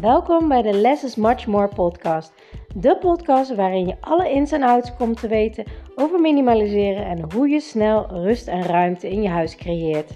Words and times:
Welkom 0.00 0.48
bij 0.48 0.62
de 0.62 0.72
Less 0.72 1.04
is 1.04 1.16
Much 1.16 1.46
More 1.46 1.68
podcast. 1.68 2.32
De 2.74 2.96
podcast 2.98 3.54
waarin 3.54 3.86
je 3.86 3.96
alle 4.00 4.30
ins 4.30 4.52
en 4.52 4.62
outs 4.62 4.96
komt 4.96 5.20
te 5.20 5.28
weten 5.28 5.64
over 5.94 6.20
minimaliseren 6.20 7.04
en 7.04 7.32
hoe 7.32 7.48
je 7.48 7.60
snel 7.60 8.06
rust 8.06 8.48
en 8.48 8.62
ruimte 8.62 9.08
in 9.08 9.22
je 9.22 9.28
huis 9.28 9.56
creëert. 9.56 10.10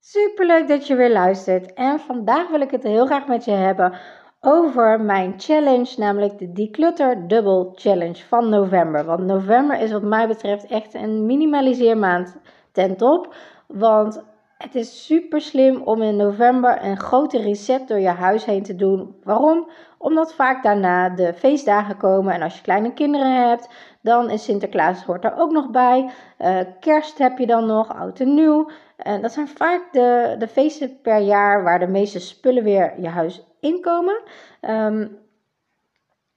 Superleuk 0.00 0.68
dat 0.68 0.86
je 0.86 0.94
weer 0.94 1.12
luistert 1.12 1.72
en 1.72 2.00
vandaag 2.00 2.48
wil 2.48 2.60
ik 2.60 2.70
het 2.70 2.82
heel 2.82 3.06
graag 3.06 3.26
met 3.26 3.44
je 3.44 3.50
hebben 3.50 3.98
over 4.40 5.00
mijn 5.00 5.34
challenge, 5.36 5.94
namelijk 5.96 6.38
de 6.38 6.52
Declutter 6.52 7.28
Double 7.28 7.70
Challenge 7.74 8.24
van 8.28 8.48
november. 8.48 9.04
Want 9.04 9.24
november 9.24 9.80
is 9.80 9.92
wat 9.92 10.02
mij 10.02 10.28
betreft 10.28 10.66
echt 10.66 10.94
een 10.94 11.26
minimaliseermaand 11.26 12.36
ten 12.72 12.96
top. 12.96 13.34
Want 13.72 14.24
het 14.58 14.74
is 14.74 15.06
super 15.06 15.40
slim 15.40 15.82
om 15.82 16.02
in 16.02 16.16
november 16.16 16.84
een 16.84 16.98
grote 16.98 17.38
reset 17.38 17.88
door 17.88 17.98
je 17.98 18.08
huis 18.08 18.44
heen 18.44 18.62
te 18.62 18.76
doen. 18.76 19.14
Waarom? 19.22 19.70
Omdat 19.98 20.34
vaak 20.34 20.62
daarna 20.62 21.08
de 21.08 21.34
feestdagen 21.34 21.96
komen. 21.96 22.34
En 22.34 22.42
als 22.42 22.56
je 22.56 22.62
kleine 22.62 22.92
kinderen 22.92 23.48
hebt, 23.48 23.68
dan 24.00 24.30
is 24.30 24.44
Sinterklaas 24.44 25.04
hoort 25.04 25.24
er 25.24 25.36
ook 25.36 25.50
nog 25.50 25.70
bij. 25.70 26.10
Uh, 26.38 26.58
kerst 26.80 27.18
heb 27.18 27.38
je 27.38 27.46
dan 27.46 27.66
nog, 27.66 27.94
oud 27.94 28.20
en 28.20 28.34
nieuw. 28.34 28.70
En 28.96 29.22
dat 29.22 29.32
zijn 29.32 29.48
vaak 29.48 29.92
de, 29.92 30.34
de 30.38 30.48
feesten 30.48 31.00
per 31.00 31.18
jaar 31.18 31.62
waar 31.62 31.78
de 31.78 31.86
meeste 31.86 32.20
spullen 32.20 32.64
weer 32.64 32.94
je 33.00 33.08
huis 33.08 33.44
inkomen. 33.60 34.22
Um, 34.60 35.18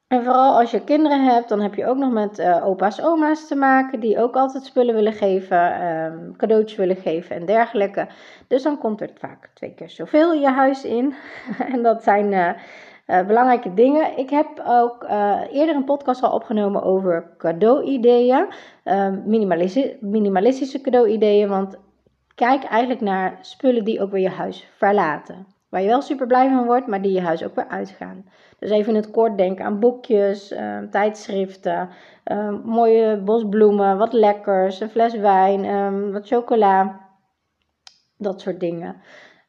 en 0.08 0.24
vooral 0.24 0.60
als 0.60 0.72
je 0.72 0.84
kinderen 0.84 1.24
hebt, 1.24 1.50
dan 1.50 1.62
heb 1.62 1.76
je 1.76 1.86
ook 1.86 1.98
nog 1.98 2.12
met 2.12 2.40
uh, 2.40 2.66
opa's, 2.68 3.02
oma's 3.02 3.48
te 3.48 3.56
maken, 3.56 4.00
die 4.00 4.22
ook 4.22 4.36
altijd 4.36 4.66
spullen 4.66 4.96
willen 4.96 5.14
geven, 5.14 5.86
um, 5.86 6.36
cadeautjes 6.36 6.78
willen 6.78 6.96
geven 6.96 7.36
en 7.36 7.46
dergelijke. 7.46 8.08
Dus 8.48 8.64
dan 8.64 8.78
komt 8.78 9.02
er 9.02 9.10
vaak 9.18 9.50
twee 9.54 9.74
keer 9.74 9.90
zoveel 9.90 10.34
je 10.34 10.50
huis 10.50 10.84
in. 10.84 11.14
en 11.74 11.84
dat 11.84 12.04
zijn 12.04 12.32
uh, 12.32 12.50
uh, 13.08 13.28
belangrijke 13.28 13.74
dingen. 13.74 14.18
Ik 14.18 14.30
heb 14.30 14.64
ook 14.68 15.04
eerder 15.52 15.76
een 15.76 15.86
podcast 15.86 16.24
al 16.24 16.32
opgenomen 16.32 16.84
over 16.84 17.32
cadeauideeën, 17.38 18.48
ehm, 18.84 19.22
minimalistische 20.00 20.82
cadeauideeën, 20.82 21.50
want 21.50 21.78
kijk 22.36 22.64
eigenlijk 22.64 23.02
naar 23.02 23.38
spullen 23.42 23.84
die 23.84 24.02
ook 24.02 24.12
weer 24.12 24.22
je 24.22 24.30
huis 24.30 24.68
verlaten. 24.78 25.55
Waar 25.70 25.82
je 25.82 25.88
wel 25.88 26.02
super 26.02 26.28
blij 26.28 26.50
van 26.50 26.66
wordt, 26.66 26.88
maar 26.88 27.02
die 27.02 27.12
je 27.12 27.22
huis 27.22 27.44
ook 27.44 27.56
weer 27.56 27.68
uitgaan. 27.68 28.26
Dus 28.60 28.70
even 28.70 28.90
in 28.90 29.02
het 29.02 29.12
kort 29.12 29.38
denken 29.38 29.66
aan 29.66 29.80
boekjes, 29.80 30.52
ehm, 30.52 30.90
tijdschriften, 30.90 31.90
ehm, 32.24 32.54
mooie 32.64 33.22
bosbloemen, 33.22 33.98
wat 33.98 34.14
lekkers, 34.14 34.80
een 34.80 34.90
fles 34.90 35.16
wijn, 35.16 35.66
ehm, 35.66 36.12
wat 36.12 36.28
chocola. 36.28 37.00
Dat 38.18 38.42
soort 38.42 38.60
dingen. 38.60 38.96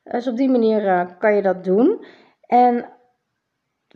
Dus 0.04 0.28
op 0.28 0.36
die 0.36 0.50
manier 0.50 0.86
eh, 0.86 1.06
kan 1.18 1.34
je 1.34 1.42
dat 1.42 1.64
doen. 1.64 2.04
En 2.40 2.95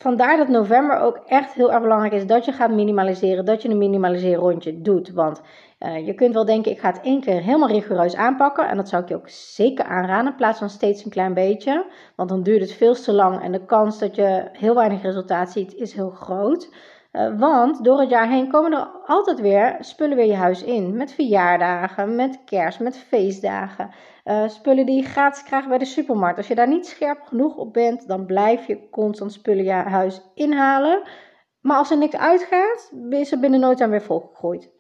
vandaar 0.00 0.36
dat 0.36 0.48
november 0.48 0.98
ook 0.98 1.20
echt 1.26 1.52
heel 1.52 1.72
erg 1.72 1.82
belangrijk 1.82 2.12
is 2.12 2.26
dat 2.26 2.44
je 2.44 2.52
gaat 2.52 2.70
minimaliseren, 2.70 3.44
dat 3.44 3.62
je 3.62 3.68
een 3.68 3.78
minimaliseerrondje 3.78 4.80
doet. 4.80 5.10
Want 5.10 5.40
uh, 5.80 6.06
je 6.06 6.14
kunt 6.14 6.34
wel 6.34 6.44
denken, 6.44 6.72
ik 6.72 6.80
ga 6.80 6.88
het 6.88 7.00
één 7.00 7.20
keer 7.20 7.42
helemaal 7.42 7.68
rigoureus 7.68 8.16
aanpakken. 8.16 8.68
En 8.68 8.76
dat 8.76 8.88
zou 8.88 9.02
ik 9.02 9.08
je 9.08 9.14
ook 9.14 9.28
zeker 9.28 9.84
aanraden, 9.84 10.30
in 10.30 10.36
plaats 10.36 10.58
van 10.58 10.70
steeds 10.70 11.04
een 11.04 11.10
klein 11.10 11.34
beetje. 11.34 11.86
Want 12.14 12.28
dan 12.28 12.42
duurt 12.42 12.60
het 12.60 12.72
veel 12.72 12.94
te 12.94 13.12
lang 13.12 13.42
en 13.42 13.52
de 13.52 13.64
kans 13.64 13.98
dat 13.98 14.14
je 14.14 14.48
heel 14.52 14.74
weinig 14.74 15.02
resultaat 15.02 15.50
ziet 15.50 15.74
is 15.74 15.92
heel 15.92 16.10
groot. 16.10 16.68
Uh, 17.12 17.38
want 17.38 17.84
door 17.84 18.00
het 18.00 18.10
jaar 18.10 18.28
heen 18.28 18.48
komen 18.50 18.72
er 18.72 18.88
altijd 19.06 19.40
weer 19.40 19.76
spullen 19.80 20.16
weer 20.16 20.26
je 20.26 20.34
huis 20.34 20.62
in. 20.62 20.96
Met 20.96 21.12
verjaardagen, 21.12 22.14
met 22.14 22.44
kerst, 22.44 22.80
met 22.80 22.98
feestdagen. 22.98 23.90
Uh, 24.24 24.48
spullen 24.48 24.86
die 24.86 24.96
je 24.96 25.08
gratis 25.08 25.42
krijgt 25.42 25.68
bij 25.68 25.78
de 25.78 25.84
supermarkt. 25.84 26.36
Als 26.36 26.48
je 26.48 26.54
daar 26.54 26.68
niet 26.68 26.86
scherp 26.86 27.20
genoeg 27.22 27.56
op 27.56 27.72
bent, 27.72 28.08
dan 28.08 28.26
blijf 28.26 28.66
je 28.66 28.88
constant 28.90 29.32
spullen 29.32 29.64
je 29.64 29.70
huis 29.70 30.22
inhalen. 30.34 31.02
Maar 31.60 31.76
als 31.76 31.90
er 31.90 31.98
niks 31.98 32.16
uitgaat, 32.16 32.92
is 33.08 33.32
er 33.32 33.40
binnen 33.40 33.60
nooit 33.60 33.80
aan 33.80 33.90
weer 33.90 34.02
volgegooid. 34.02 34.70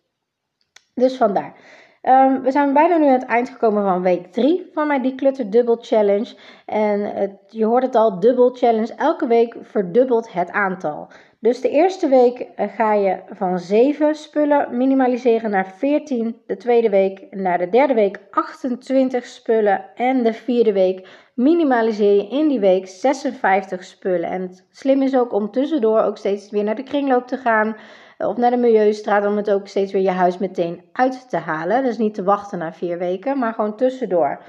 Dus 0.94 1.16
vandaar. 1.16 1.54
Um, 2.02 2.42
we 2.42 2.50
zijn 2.50 2.72
bijna 2.72 2.96
nu 2.96 3.06
aan 3.06 3.12
het 3.12 3.24
eind 3.24 3.48
gekomen 3.48 3.82
van 3.82 4.02
week 4.02 4.32
3 4.32 4.70
van 4.72 4.86
mijn 4.86 5.02
Declutter 5.02 5.50
Double 5.50 5.78
Challenge. 5.80 6.36
En 6.66 7.00
je 7.48 7.64
hoort 7.64 7.82
het 7.82 7.94
al, 7.94 8.20
Double 8.20 8.50
Challenge. 8.52 8.94
Elke 8.94 9.26
week 9.26 9.56
verdubbelt 9.62 10.32
het 10.32 10.50
aantal. 10.50 11.10
Dus 11.40 11.60
de 11.60 11.68
eerste 11.68 12.08
week 12.08 12.38
eh, 12.38 12.68
ga 12.68 12.94
je 12.94 13.20
van 13.28 13.58
7 13.58 14.14
spullen 14.14 14.76
minimaliseren 14.76 15.50
naar 15.50 15.66
14. 15.66 16.42
De 16.46 16.56
tweede 16.56 16.90
week 16.90 17.26
naar 17.30 17.58
de 17.58 17.68
derde 17.68 17.94
week 17.94 18.20
28 18.30 19.26
spullen. 19.26 19.84
En 19.94 20.22
de 20.22 20.32
vierde 20.32 20.72
week 20.72 21.08
minimaliseer 21.34 22.14
je 22.14 22.28
in 22.28 22.48
die 22.48 22.60
week 22.60 22.88
56 22.88 23.84
spullen. 23.84 24.30
En 24.30 24.42
het 24.42 24.66
slim 24.70 25.02
is 25.02 25.16
ook 25.16 25.32
om 25.32 25.50
tussendoor 25.50 26.00
ook 26.00 26.16
steeds 26.16 26.50
weer 26.50 26.64
naar 26.64 26.76
de 26.76 26.82
kringloop 26.82 27.26
te 27.26 27.36
gaan 27.36 27.76
of 28.18 28.36
naar 28.36 28.50
de 28.50 28.56
Milieustraat 28.56 29.26
om 29.26 29.36
het 29.36 29.50
ook 29.50 29.68
steeds 29.68 29.92
weer 29.92 30.02
je 30.02 30.10
huis 30.10 30.38
meteen 30.38 30.82
uit 30.92 31.30
te 31.30 31.36
halen. 31.36 31.84
Dus 31.84 31.98
niet 31.98 32.14
te 32.14 32.22
wachten 32.22 32.58
na 32.58 32.72
vier 32.72 32.98
weken, 32.98 33.38
maar 33.38 33.54
gewoon 33.54 33.76
tussendoor. 33.76 34.42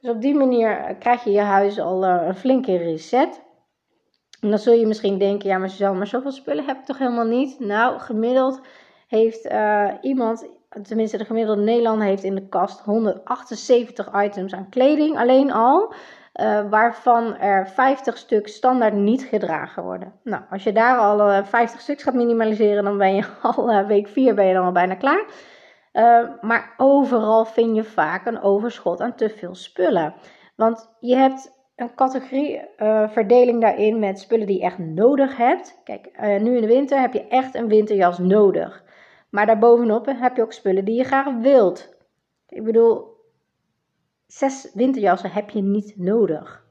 Dus 0.00 0.10
op 0.10 0.20
die 0.20 0.34
manier 0.34 0.96
krijg 0.98 1.24
je 1.24 1.30
je 1.30 1.40
huis 1.40 1.80
al 1.80 2.04
eh, 2.04 2.26
een 2.26 2.36
flinke 2.36 2.76
reset. 2.76 3.48
En 4.40 4.50
dan 4.50 4.58
zul 4.58 4.72
je 4.72 4.86
misschien 4.86 5.18
denken, 5.18 5.48
ja 5.48 5.58
maar 5.58 5.70
Suzanne, 5.70 5.98
maar 5.98 6.06
zoveel 6.06 6.32
spullen 6.32 6.64
heb 6.64 6.78
ik 6.78 6.84
toch 6.84 6.98
helemaal 6.98 7.26
niet? 7.26 7.58
Nou, 7.58 7.98
gemiddeld 7.98 8.60
heeft 9.06 9.46
uh, 9.46 9.90
iemand, 10.00 10.46
tenminste 10.82 11.16
de 11.16 11.24
gemiddelde 11.24 11.62
Nederlander 11.62 12.06
heeft 12.06 12.24
in 12.24 12.34
de 12.34 12.48
kast 12.48 12.80
178 12.80 14.22
items 14.22 14.54
aan 14.54 14.68
kleding 14.68 15.18
alleen 15.18 15.52
al. 15.52 15.94
Uh, 16.34 16.70
waarvan 16.70 17.36
er 17.36 17.68
50 17.68 18.16
stuk 18.16 18.48
standaard 18.48 18.94
niet 18.94 19.22
gedragen 19.22 19.82
worden. 19.82 20.12
Nou, 20.22 20.42
als 20.50 20.62
je 20.62 20.72
daar 20.72 20.98
al 20.98 21.20
uh, 21.20 21.38
eh, 21.38 21.44
50 21.46 21.80
stuks 21.80 22.02
gaat 22.02 22.14
minimaliseren, 22.14 22.84
dan 22.84 22.98
ben 22.98 23.14
je 23.14 23.24
al 23.42 23.86
week 23.86 24.08
4 24.08 24.34
ben 24.34 24.46
je 24.46 24.58
al 24.58 24.72
bijna 24.72 24.94
klaar. 24.94 25.24
maar 26.40 26.74
overal 26.76 27.44
vind 27.44 27.76
je 27.76 27.84
vaak 27.84 28.26
een 28.26 28.42
overschot 28.42 29.00
aan 29.00 29.14
te 29.14 29.28
veel 29.28 29.54
spullen. 29.54 30.14
Want 30.56 30.96
je 31.00 31.16
hebt 31.16 31.59
een 31.80 31.94
categorie 31.94 32.60
verdeling 33.08 33.60
daarin 33.60 33.98
met 33.98 34.18
spullen 34.18 34.46
die 34.46 34.56
je 34.56 34.64
echt 34.64 34.78
nodig 34.78 35.36
hebt. 35.36 35.80
Kijk, 35.84 36.10
nu 36.40 36.54
in 36.54 36.60
de 36.60 36.66
winter 36.66 37.00
heb 37.00 37.12
je 37.12 37.26
echt 37.28 37.54
een 37.54 37.68
winterjas 37.68 38.18
nodig. 38.18 38.84
Maar 39.30 39.46
daarbovenop 39.46 40.06
heb 40.06 40.36
je 40.36 40.42
ook 40.42 40.52
spullen 40.52 40.84
die 40.84 40.96
je 40.96 41.04
graag 41.04 41.34
wilt. 41.40 41.96
Ik 42.48 42.64
bedoel, 42.64 43.18
Zes 44.26 44.70
winterjassen 44.74 45.30
heb 45.30 45.50
je 45.50 45.62
niet 45.62 45.94
nodig. 45.96 46.68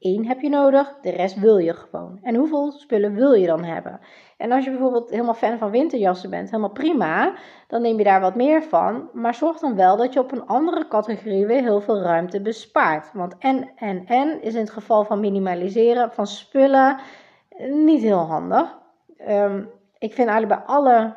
Eén 0.00 0.26
heb 0.26 0.40
je 0.40 0.48
nodig, 0.48 0.98
de 1.02 1.10
rest 1.10 1.40
wil 1.40 1.58
je 1.58 1.74
gewoon. 1.74 2.18
En 2.22 2.34
hoeveel 2.34 2.72
spullen 2.72 3.14
wil 3.14 3.32
je 3.32 3.46
dan 3.46 3.64
hebben? 3.64 4.00
En 4.36 4.52
als 4.52 4.64
je 4.64 4.70
bijvoorbeeld 4.70 5.10
helemaal 5.10 5.34
fan 5.34 5.58
van 5.58 5.70
winterjassen 5.70 6.30
bent, 6.30 6.50
helemaal 6.50 6.72
prima, 6.72 7.34
dan 7.68 7.82
neem 7.82 7.98
je 7.98 8.04
daar 8.04 8.20
wat 8.20 8.34
meer 8.34 8.62
van. 8.62 9.08
Maar 9.12 9.34
zorg 9.34 9.58
dan 9.58 9.76
wel 9.76 9.96
dat 9.96 10.12
je 10.12 10.20
op 10.20 10.32
een 10.32 10.46
andere 10.46 10.88
categorie 10.88 11.46
weer 11.46 11.62
heel 11.62 11.80
veel 11.80 12.00
ruimte 12.00 12.40
bespaart. 12.40 13.12
Want 13.12 13.34
en, 13.38 13.70
en, 13.76 14.06
en 14.06 14.42
is 14.42 14.54
in 14.54 14.60
het 14.60 14.70
geval 14.70 15.04
van 15.04 15.20
minimaliseren 15.20 16.12
van 16.12 16.26
spullen 16.26 16.98
niet 17.58 18.02
heel 18.02 18.26
handig. 18.26 18.78
Um, 19.28 19.70
ik 19.98 20.14
vind 20.14 20.28
eigenlijk 20.28 20.60
bij 20.60 20.74
alle 20.74 21.16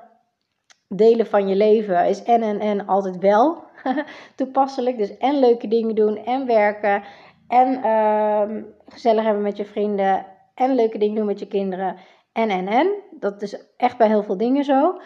delen 0.87 1.25
van 1.25 1.47
je 1.47 1.55
leven 1.55 2.07
is 2.07 2.23
en 2.23 2.41
en 2.41 2.59
en 2.59 2.87
altijd 2.87 3.17
wel 3.17 3.63
toepasselijk. 4.35 4.97
Dus 4.97 5.17
en 5.17 5.39
leuke 5.39 5.67
dingen 5.67 5.95
doen 5.95 6.17
en 6.17 6.45
werken 6.45 7.03
en 7.49 7.79
uh, 7.85 8.63
gezellig 8.87 9.23
hebben 9.23 9.43
met 9.43 9.57
je 9.57 9.65
vrienden 9.65 10.25
en 10.55 10.75
leuke 10.75 10.97
dingen 10.97 11.15
doen 11.15 11.25
met 11.25 11.39
je 11.39 11.47
kinderen 11.47 11.95
en 12.31 12.49
en 12.49 12.67
en. 12.67 12.93
Dat 13.11 13.41
is 13.41 13.65
echt 13.77 13.97
bij 13.97 14.07
heel 14.07 14.23
veel 14.23 14.37
dingen 14.37 14.63
zo. 14.63 14.99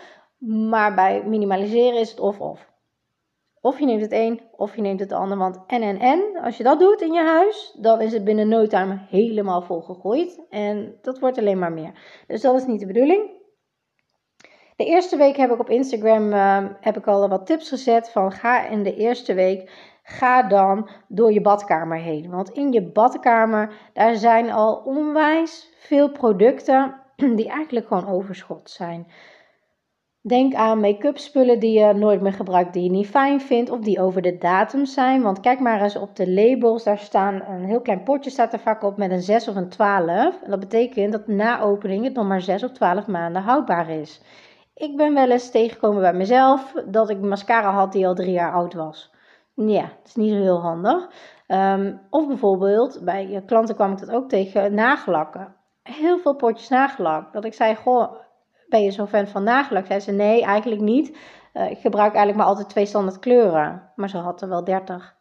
Maar 0.69 0.93
bij 0.93 1.23
minimaliseren 1.25 1.99
is 1.99 2.09
het 2.09 2.19
of-of. 2.19 2.71
Of 3.61 3.79
je 3.79 3.85
neemt 3.85 4.01
het 4.01 4.11
een 4.11 4.41
of 4.51 4.75
je 4.75 4.81
neemt 4.81 4.99
het 4.99 5.11
ander. 5.11 5.37
Want 5.37 5.59
en 5.67 5.81
en 5.81 5.99
en, 5.99 6.39
als 6.43 6.57
je 6.57 6.63
dat 6.63 6.79
doet 6.79 7.01
in 7.01 7.13
je 7.13 7.23
huis, 7.23 7.77
dan 7.79 8.01
is 8.01 8.13
het 8.13 8.23
binnen 8.23 8.47
no 8.47 8.67
time 8.67 8.97
helemaal 9.09 9.61
volgegooid. 9.61 10.41
En 10.49 10.97
dat 11.01 11.19
wordt 11.19 11.37
alleen 11.37 11.59
maar 11.59 11.71
meer. 11.71 12.23
Dus 12.27 12.41
dat 12.41 12.55
is 12.55 12.65
niet 12.65 12.79
de 12.79 12.85
bedoeling. 12.85 13.41
De 14.75 14.85
eerste 14.85 15.17
week 15.17 15.35
heb 15.35 15.51
ik 15.51 15.59
op 15.59 15.69
Instagram 15.69 16.33
uh, 16.33 16.65
heb 16.79 16.97
ik 16.97 17.07
al 17.07 17.29
wat 17.29 17.45
tips 17.45 17.69
gezet 17.69 18.09
van 18.09 18.31
ga 18.31 18.67
in 18.67 18.83
de 18.83 18.95
eerste 18.95 19.33
week 19.33 19.92
ga 20.03 20.43
dan 20.43 20.89
door 21.07 21.33
je 21.33 21.41
badkamer 21.41 21.97
heen. 21.97 22.29
Want 22.29 22.49
in 22.49 22.71
je 22.71 22.81
badkamer 22.81 23.73
daar 23.93 24.15
zijn 24.15 24.51
al 24.51 24.75
onwijs 24.75 25.73
veel 25.77 26.11
producten 26.11 26.95
die 27.35 27.49
eigenlijk 27.49 27.87
gewoon 27.87 28.07
overschot 28.07 28.69
zijn. 28.69 29.07
Denk 30.21 30.53
aan 30.53 30.79
make-up 30.79 31.17
spullen 31.17 31.59
die 31.59 31.79
je 31.79 31.93
nooit 31.93 32.21
meer 32.21 32.33
gebruikt, 32.33 32.73
die 32.73 32.83
je 32.83 32.89
niet 32.89 33.07
fijn 33.07 33.41
vindt 33.41 33.69
of 33.69 33.79
die 33.79 34.01
over 34.01 34.21
de 34.21 34.37
datum 34.37 34.85
zijn. 34.85 35.21
Want 35.21 35.39
kijk 35.39 35.59
maar 35.59 35.81
eens 35.81 35.95
op 35.95 36.15
de 36.15 36.31
labels, 36.31 36.83
daar 36.83 36.97
staan 36.97 37.41
een 37.41 37.65
heel 37.65 37.81
klein 37.81 38.03
potje 38.03 38.29
staat 38.29 38.53
er 38.53 38.59
vaak 38.59 38.83
op 38.83 38.97
met 38.97 39.11
een 39.11 39.21
6 39.21 39.47
of 39.47 39.55
een 39.55 39.69
12. 39.69 40.41
En 40.41 40.49
dat 40.49 40.59
betekent 40.59 41.11
dat 41.11 41.27
na 41.27 41.61
opening 41.61 42.03
het 42.03 42.13
nog 42.13 42.27
maar 42.27 42.41
6 42.41 42.63
of 42.63 42.71
12 42.71 43.07
maanden 43.07 43.41
houdbaar 43.41 43.89
is. 43.89 44.21
Ik 44.75 44.97
ben 44.97 45.13
wel 45.13 45.31
eens 45.31 45.51
tegengekomen 45.51 46.01
bij 46.01 46.13
mezelf 46.13 46.73
dat 46.85 47.09
ik 47.09 47.19
mascara 47.19 47.71
had 47.71 47.91
die 47.91 48.07
al 48.07 48.15
drie 48.15 48.31
jaar 48.31 48.51
oud 48.51 48.73
was. 48.73 49.12
Ja, 49.55 49.81
dat 49.81 50.05
is 50.05 50.15
niet 50.15 50.31
zo 50.31 50.37
heel 50.37 50.61
handig. 50.61 51.09
Ehm, 51.47 51.95
of 52.09 52.27
bijvoorbeeld, 52.27 53.01
bij 53.03 53.43
klanten 53.45 53.75
kwam 53.75 53.91
ik 53.91 53.99
dat 53.99 54.11
ook 54.11 54.29
tegen, 54.29 54.73
nagellakken. 54.73 55.55
Heel 55.83 56.17
veel 56.19 56.35
potjes 56.35 56.69
nagellak. 56.69 57.33
Dat 57.33 57.45
ik 57.45 57.53
zei, 57.53 57.75
goh, 57.75 58.13
ben 58.67 58.83
je 58.83 58.91
zo'n 58.91 59.07
fan 59.07 59.27
van 59.27 59.43
nagellak? 59.43 59.85
Zei 59.85 59.99
ze, 59.99 60.11
nee, 60.11 60.43
eigenlijk 60.43 60.81
niet. 60.81 61.17
Uh, 61.53 61.71
ik 61.71 61.77
gebruik 61.77 62.13
eigenlijk 62.13 62.37
maar 62.37 62.47
altijd 62.47 62.69
twee 62.69 62.85
standaard 62.85 63.19
kleuren. 63.19 63.91
Maar 63.95 64.09
ze 64.09 64.17
had 64.17 64.41
er 64.41 64.49
wel 64.49 64.63
30. 64.63 65.15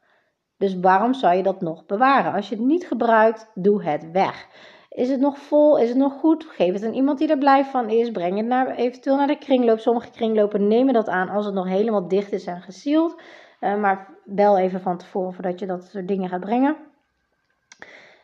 Dus 0.57 0.81
waarom 0.81 1.15
zou 1.15 1.37
je 1.37 1.43
dat 1.43 1.61
nog 1.61 1.87
bewaren? 1.87 2.33
Als 2.33 2.49
je 2.49 2.55
het 2.55 2.65
niet 2.65 2.87
gebruikt, 2.87 3.51
doe 3.55 3.85
het 3.85 4.11
weg. 4.11 4.47
Is 4.89 5.11
het 5.11 5.21
nog 5.21 5.39
vol? 5.39 5.79
Is 5.79 5.89
het 5.89 5.99
nog 5.99 6.13
goed? 6.13 6.45
Geef 6.45 6.73
het 6.73 6.85
aan 6.85 6.93
iemand 6.93 7.19
die 7.19 7.29
er 7.29 7.39
blij 7.39 7.65
van 7.65 7.89
is. 7.89 8.11
Breng 8.11 8.37
het 8.37 8.47
naar, 8.47 8.75
eventueel 8.75 9.17
naar 9.17 9.27
de 9.27 9.39
kringloop. 9.39 9.79
Sommige 9.79 10.11
kringlopen 10.11 10.69
nemen 10.69 10.95
dat 10.95 11.09
aan 11.09 11.29
als 11.29 11.45
het 11.45 11.55
nog 11.55 11.69
helemaal 11.69 12.09
dicht 12.09 12.33
is 12.33 12.47
en 12.47 12.63
gesield. 12.63 13.21
Uh, 13.61 13.77
maar 13.77 14.12
bel 14.25 14.59
even 14.59 14.81
van 14.81 14.99
tevoren 14.99 15.33
voordat 15.33 15.59
je 15.59 15.67
dat 15.67 15.85
soort 15.85 16.09
dingen 16.09 16.29
gaat 16.29 16.41
brengen. 16.41 16.77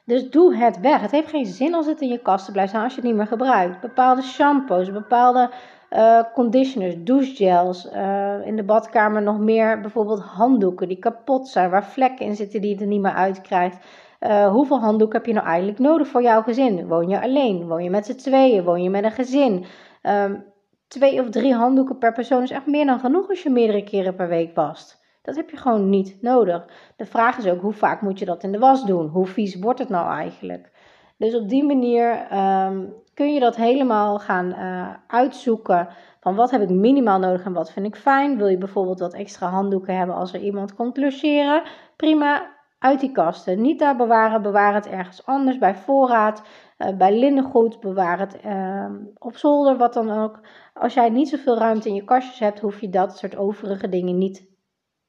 Dus 0.05 0.31
doe 0.31 0.57
het 0.57 0.81
weg. 0.81 1.01
Het 1.01 1.11
heeft 1.11 1.29
geen 1.29 1.47
zin 1.47 1.75
als 1.75 1.87
het 1.87 2.01
in 2.01 2.09
je 2.09 2.19
kasten 2.19 2.53
blijft 2.53 2.71
staan 2.71 2.83
als 2.85 2.95
je 2.95 3.01
het 3.01 3.09
niet 3.09 3.19
meer 3.19 3.27
gebruikt. 3.27 3.81
Bepaalde 3.81 4.23
shampoos, 4.23 4.93
bepaalde 4.93 5.51
uh, 5.91 6.23
conditioners, 6.35 6.95
douchegels. 6.99 7.93
Uh, 7.93 8.47
in 8.47 8.57
de 8.57 8.63
badkamer 8.63 9.23
nog 9.23 9.39
meer 9.39 9.81
bijvoorbeeld 9.81 10.21
handdoeken 10.21 10.89
die 10.89 10.99
kapot 10.99 11.49
zijn, 11.49 11.71
waar 11.71 11.85
vlekken 11.85 12.27
in 12.27 12.37
zitten 12.37 12.61
die 12.61 12.75
je 12.75 12.81
er 12.81 12.87
niet 12.87 13.01
meer 13.01 13.13
uitkrijgt. 13.13 13.79
Uh, 14.21 14.49
hoeveel 14.49 14.81
handdoeken 14.81 15.17
heb 15.17 15.27
je 15.27 15.33
nou 15.33 15.47
eigenlijk 15.47 15.79
nodig 15.79 16.09
voor 16.09 16.23
jouw 16.23 16.43
gezin? 16.43 16.87
Woon 16.87 17.09
je 17.09 17.21
alleen? 17.21 17.67
Woon 17.67 17.85
je 17.85 17.91
met 17.91 18.07
z'n 18.07 18.15
tweeën? 18.17 18.65
Woon 18.65 18.83
je 18.83 18.91
met 18.91 19.05
een 19.05 19.11
gezin? 19.11 19.65
Um, 20.03 20.45
twee 20.89 21.21
of 21.21 21.31
drie 21.31 21.55
handdoeken 21.55 21.99
per 21.99 22.13
persoon 22.13 22.43
is 22.43 22.51
echt 22.51 22.67
meer 22.67 22.87
dan 22.87 23.01
genoeg 23.01 23.29
als 23.29 23.43
je 23.43 23.51
meerdere 23.51 23.85
keren 23.85 24.15
per 24.15 24.29
week 24.29 24.55
wast. 24.55 24.98
Dat 25.29 25.37
heb 25.37 25.51
je 25.51 25.57
gewoon 25.57 25.89
niet 25.89 26.17
nodig. 26.21 26.65
De 26.97 27.07
vraag 27.07 27.39
is 27.39 27.47
ook 27.47 27.61
hoe 27.61 27.73
vaak 27.73 28.01
moet 28.01 28.19
je 28.19 28.25
dat 28.25 28.43
in 28.43 28.53
de 28.53 28.59
was 28.59 28.85
doen? 28.85 29.09
Hoe 29.09 29.27
vies 29.27 29.59
wordt 29.59 29.79
het 29.79 29.89
nou 29.89 30.11
eigenlijk? 30.11 30.71
Dus 31.17 31.35
op 31.35 31.49
die 31.49 31.65
manier 31.65 32.33
um, 32.33 32.95
kun 33.15 33.35
je 33.35 33.41
dat 33.41 33.57
helemaal 33.57 34.19
gaan 34.19 34.47
uh, 34.47 34.95
uitzoeken. 35.07 35.89
Van 36.21 36.35
wat 36.35 36.51
heb 36.51 36.63
ik 36.63 36.69
minimaal 36.69 37.19
nodig 37.19 37.45
en 37.45 37.53
wat 37.53 37.73
vind 37.73 37.87
ik 37.87 37.97
fijn? 37.97 38.37
Wil 38.37 38.47
je 38.47 38.59
bijvoorbeeld 38.59 39.01
wat 39.01 39.15
extra 39.15 39.49
handdoeken 39.49 39.97
hebben 39.97 40.17
als 40.17 40.33
er 40.33 40.41
iemand 40.41 40.75
komt 40.75 40.97
logeren? 40.97 41.63
Prima, 41.97 42.57
uit 42.79 43.01
die 43.01 43.13
kasten. 43.13 43.61
Niet 43.61 43.79
daar 43.79 43.97
bewaren, 43.97 44.43
bewaar 44.43 44.75
het 44.75 44.89
ergens 44.89 45.27
anders 45.27 45.59
bij 45.59 45.75
voorraad, 45.75 46.43
uh, 46.79 46.97
bij 46.97 47.19
linnengoed, 47.19 47.81
bewaar 47.81 48.19
het 48.19 48.39
uh, 48.47 48.91
op 49.19 49.37
zolder, 49.37 49.77
wat 49.77 49.95
dan 49.95 50.11
ook. 50.11 50.41
Als 50.75 50.95
jij 50.95 51.09
niet 51.09 51.29
zoveel 51.29 51.59
ruimte 51.59 51.89
in 51.89 51.95
je 51.95 52.05
kastjes 52.05 52.39
hebt, 52.39 52.61
hoef 52.61 52.81
je 52.81 52.89
dat 52.89 53.19
soort 53.19 53.37
overige 53.37 53.89
dingen 53.89 54.19
niet 54.19 54.47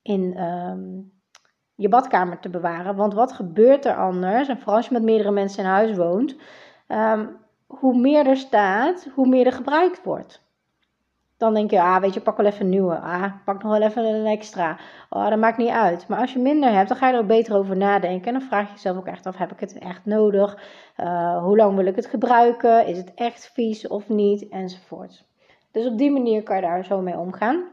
in 0.02 0.44
um, 0.44 1.12
je 1.76 1.90
badkamer 1.90 2.40
te 2.40 2.50
bewaren. 2.50 2.96
Want 2.96 3.14
wat 3.14 3.32
gebeurt 3.32 3.86
er 3.86 3.96
anders? 3.96 4.48
En 4.48 4.58
vooral 4.58 4.76
als 4.76 4.88
je 4.88 4.94
met 4.94 5.04
meerdere 5.04 5.32
mensen 5.32 5.64
in 5.64 5.70
huis 5.70 5.98
woont, 5.98 6.36
um, 6.88 7.38
hoe 7.68 8.00
meer 8.00 8.28
er 8.28 8.38
staat, 8.38 9.08
hoe 9.16 9.28
meer 9.28 9.46
er 9.46 9.52
gebruikt 9.52 10.04
wordt. 10.04 10.48
Dan 11.38 11.54
denk 11.54 11.72
je, 11.72 11.82
ah, 11.82 12.02
weet 12.02 12.14
je, 12.14 12.22
pak 12.22 12.38
wel 12.38 12.46
even 12.46 12.62
een 12.62 12.70
nieuwe. 12.70 13.00
Ah, 13.00 13.34
pak 13.46 13.64
nog 13.64 13.72
wel 13.72 13.88
even 13.88 14.06
een 14.06 14.26
extra. 14.26 14.80
Oh, 15.10 15.30
dat 15.30 15.40
maakt 15.40 15.58
niet 15.58 15.70
uit. 15.70 16.08
Maar 16.08 16.20
als 16.20 16.34
je 16.34 16.40
minder 16.40 16.72
hebt, 16.72 16.88
dan 16.88 16.98
ga 16.98 17.08
je 17.08 17.14
er 17.14 17.20
ook 17.20 17.28
beter 17.28 17.56
over 17.56 17.78
nadenken. 17.78 18.28
En 18.28 18.40
dan 18.40 18.48
vraag 18.48 18.68
je 18.68 18.74
jezelf 18.74 18.98
ook 18.98 19.08
echt 19.08 19.26
af, 19.26 19.38
heb 19.38 19.52
ik 19.52 19.60
het 19.60 19.78
echt 19.78 20.06
nodig? 20.06 20.58
Uh, 20.98 21.44
hoe 21.44 21.58
lang 21.58 21.76
wil 21.76 21.86
ik 21.86 21.96
het 21.96 22.06
gebruiken? 22.06 22.86
Is 22.86 22.98
het 22.98 23.14
echt 23.14 23.52
vies 23.54 23.88
of 23.88 24.10
niet? 24.10 24.50
Enzovoort. 24.50 25.26
Dus 25.72 25.86
op 25.86 25.98
die 25.98 26.12
manier 26.12 26.44
kan 26.44 26.56
je 26.56 26.62
daar 26.62 26.86
zo 26.86 27.02
mee 27.02 27.18
omgaan. 27.18 27.64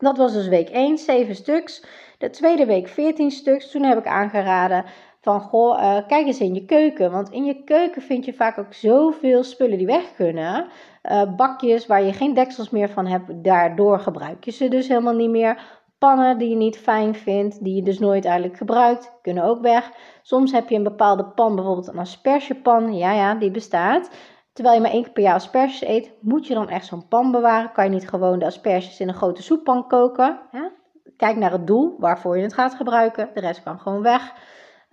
Dat 0.00 0.16
was 0.16 0.32
dus 0.32 0.48
week 0.48 0.68
1, 0.68 0.98
7 0.98 1.34
stuks. 1.34 1.84
De 2.18 2.30
tweede 2.30 2.66
week 2.66 2.88
14 2.88 3.30
stuks. 3.30 3.70
Toen 3.70 3.82
heb 3.82 3.98
ik 3.98 4.06
aangeraden 4.06 4.84
van 5.20 5.40
goh, 5.40 5.78
uh, 5.78 5.96
kijk 6.06 6.26
eens 6.26 6.40
in 6.40 6.54
je 6.54 6.64
keuken. 6.64 7.10
Want 7.10 7.30
in 7.30 7.44
je 7.44 7.64
keuken 7.64 8.02
vind 8.02 8.24
je 8.24 8.32
vaak 8.32 8.58
ook 8.58 8.74
zoveel 8.74 9.42
spullen 9.42 9.78
die 9.78 9.86
weg 9.86 10.14
kunnen. 10.16 10.66
Uh, 11.10 11.22
bakjes 11.36 11.86
waar 11.86 12.02
je 12.02 12.12
geen 12.12 12.34
deksels 12.34 12.70
meer 12.70 12.88
van 12.88 13.06
hebt, 13.06 13.44
daardoor 13.44 13.98
gebruik 13.98 14.44
je 14.44 14.50
ze 14.50 14.68
dus 14.68 14.88
helemaal 14.88 15.14
niet 15.14 15.30
meer. 15.30 15.62
Pannen 15.98 16.38
die 16.38 16.48
je 16.48 16.56
niet 16.56 16.78
fijn 16.78 17.14
vindt, 17.14 17.64
die 17.64 17.74
je 17.74 17.82
dus 17.82 17.98
nooit 17.98 18.24
eigenlijk 18.24 18.56
gebruikt, 18.56 19.12
kunnen 19.22 19.44
ook 19.44 19.60
weg. 19.60 19.90
Soms 20.22 20.52
heb 20.52 20.68
je 20.68 20.76
een 20.76 20.82
bepaalde 20.82 21.24
pan, 21.24 21.54
bijvoorbeeld 21.54 21.88
een 21.88 21.98
aspergepan. 21.98 22.96
Ja, 22.96 23.12
ja, 23.12 23.34
die 23.34 23.50
bestaat. 23.50 24.10
Terwijl 24.60 24.80
je 24.80 24.86
maar 24.86 24.96
één 24.96 25.04
keer 25.04 25.12
per 25.12 25.22
jaar 25.22 25.34
asperges 25.34 25.82
eet, 25.82 26.12
moet 26.20 26.46
je 26.46 26.54
dan 26.54 26.68
echt 26.68 26.86
zo'n 26.86 27.08
pan 27.08 27.30
bewaren. 27.30 27.72
Kan 27.72 27.84
je 27.84 27.90
niet 27.90 28.08
gewoon 28.08 28.38
de 28.38 28.44
asperges 28.44 29.00
in 29.00 29.08
een 29.08 29.14
grote 29.14 29.42
soeppan 29.42 29.86
koken. 29.86 30.40
Kijk 31.16 31.36
naar 31.36 31.52
het 31.52 31.66
doel 31.66 31.96
waarvoor 31.98 32.36
je 32.36 32.42
het 32.42 32.54
gaat 32.54 32.74
gebruiken. 32.74 33.30
De 33.34 33.40
rest 33.40 33.62
kan 33.62 33.78
gewoon 33.78 34.02
weg. 34.02 34.34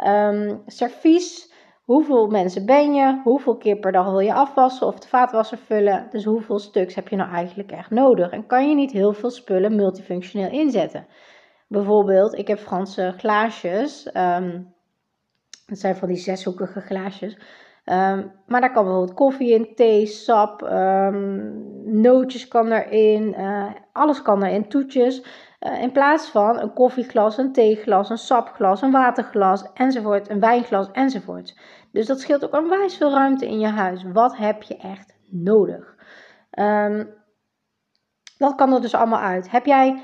Um, 0.06 0.62
servies. 0.66 1.54
Hoeveel 1.84 2.28
mensen 2.28 2.66
ben 2.66 2.94
je? 2.94 3.22
Hoeveel 3.24 3.58
keer 3.58 3.76
per 3.76 3.92
dag 3.92 4.06
wil 4.06 4.20
je 4.20 4.34
afwassen 4.34 4.88
of 4.88 5.00
de 5.00 5.08
vaatwasser 5.08 5.58
vullen? 5.58 6.08
Dus 6.12 6.24
hoeveel 6.24 6.60
stuks 6.60 6.96
heb 6.96 7.08
je 7.08 7.16
nou 7.16 7.32
eigenlijk 7.32 7.72
echt 7.72 7.90
nodig? 7.90 8.30
En 8.30 8.46
kan 8.46 8.70
je 8.70 8.76
niet 8.76 8.92
heel 8.92 9.14
veel 9.14 9.32
spullen 9.32 9.76
multifunctioneel 9.76 10.52
inzetten? 10.52 11.08
Bijvoorbeeld, 11.68 12.38
ik 12.38 12.48
heb 12.48 12.60
Franse 12.60 13.14
glaasjes. 13.18 14.10
Um, 14.14 14.74
dat 15.66 15.78
zijn 15.78 15.96
van 15.96 16.08
die 16.08 16.18
zeshoekige 16.18 16.82
glaasjes. 16.82 17.38
Um, 17.92 18.32
maar 18.46 18.62
daar 18.62 18.72
kan 18.72 18.84
bijvoorbeeld 18.84 19.18
koffie 19.18 19.54
in, 19.54 19.76
thee, 19.76 20.06
sap, 20.06 20.62
um, 20.62 22.02
nootjes 22.02 22.48
kan 22.48 22.72
erin, 22.72 23.36
uh, 23.38 23.66
alles 23.92 24.22
kan 24.22 24.44
erin, 24.44 24.70
toetjes. 24.70 25.24
Uh, 25.60 25.82
in 25.82 25.92
plaats 25.92 26.30
van 26.30 26.60
een 26.60 26.74
koffieglas, 26.74 27.38
een 27.38 27.52
theeglas, 27.52 28.10
een 28.10 28.18
sapglas, 28.18 28.82
een 28.82 28.92
waterglas 28.92 29.74
enzovoort, 29.74 30.30
een 30.30 30.40
wijnglas 30.40 30.92
enzovoort. 30.92 31.60
Dus 31.92 32.06
dat 32.06 32.20
scheelt 32.20 32.46
ook 32.46 32.56
onwijs 32.56 32.98
veel 32.98 33.12
ruimte 33.12 33.48
in 33.48 33.60
je 33.60 33.68
huis. 33.68 34.04
Wat 34.14 34.38
heb 34.38 34.64
je 34.64 34.78
echt 34.78 35.16
nodig? 35.30 35.96
Um, 36.60 37.10
dat 38.38 38.56
kan 38.56 38.74
er 38.74 38.82
dus 38.82 38.96
allemaal 38.96 39.22
uit. 39.22 39.52
Heb 39.52 39.66
jij 39.66 40.04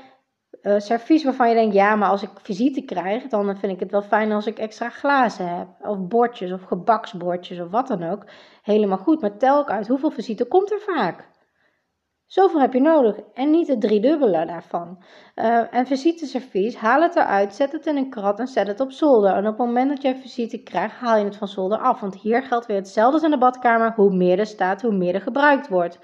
uh, 0.64 0.78
servies 0.78 1.24
waarvan 1.24 1.48
je 1.48 1.54
denkt, 1.54 1.74
ja, 1.74 1.94
maar 1.94 2.08
als 2.08 2.22
ik 2.22 2.30
visite 2.42 2.80
krijg, 2.80 3.26
dan 3.26 3.56
vind 3.56 3.72
ik 3.72 3.80
het 3.80 3.90
wel 3.90 4.02
fijn 4.02 4.32
als 4.32 4.46
ik 4.46 4.58
extra 4.58 4.88
glazen 4.88 5.56
heb. 5.56 5.68
Of 5.80 5.98
bordjes, 5.98 6.52
of 6.52 6.62
gebaksbordjes, 6.62 7.60
of 7.60 7.70
wat 7.70 7.86
dan 7.86 8.02
ook. 8.02 8.24
Helemaal 8.62 8.98
goed, 8.98 9.20
maar 9.20 9.36
tel 9.36 9.58
ook 9.58 9.70
uit 9.70 9.88
hoeveel 9.88 10.10
visite 10.10 10.44
komt 10.44 10.72
er 10.72 10.80
vaak. 10.80 11.32
Zoveel 12.26 12.60
heb 12.60 12.72
je 12.72 12.80
nodig 12.80 13.16
en 13.34 13.50
niet 13.50 13.68
het 13.68 13.80
driedubbele 13.80 14.46
daarvan. 14.46 15.02
Uh, 15.34 15.74
en 15.74 15.86
visiteservies, 15.86 16.76
haal 16.76 17.02
het 17.02 17.16
eruit, 17.16 17.54
zet 17.54 17.72
het 17.72 17.86
in 17.86 17.96
een 17.96 18.10
krat 18.10 18.38
en 18.38 18.46
zet 18.46 18.66
het 18.66 18.80
op 18.80 18.92
zolder. 18.92 19.32
En 19.32 19.46
op 19.46 19.58
het 19.58 19.66
moment 19.66 19.88
dat 19.88 20.02
je 20.02 20.16
visite 20.16 20.62
krijgt, 20.62 20.94
haal 20.94 21.18
je 21.18 21.24
het 21.24 21.36
van 21.36 21.48
zolder 21.48 21.78
af. 21.78 22.00
Want 22.00 22.16
hier 22.16 22.42
geldt 22.42 22.66
weer 22.66 22.76
hetzelfde 22.76 23.12
als 23.12 23.22
in 23.22 23.30
de 23.30 23.38
badkamer. 23.38 23.92
Hoe 23.96 24.14
meer 24.14 24.38
er 24.38 24.46
staat, 24.46 24.82
hoe 24.82 24.96
meer 24.96 25.14
er 25.14 25.20
gebruikt 25.20 25.68
wordt. 25.68 25.98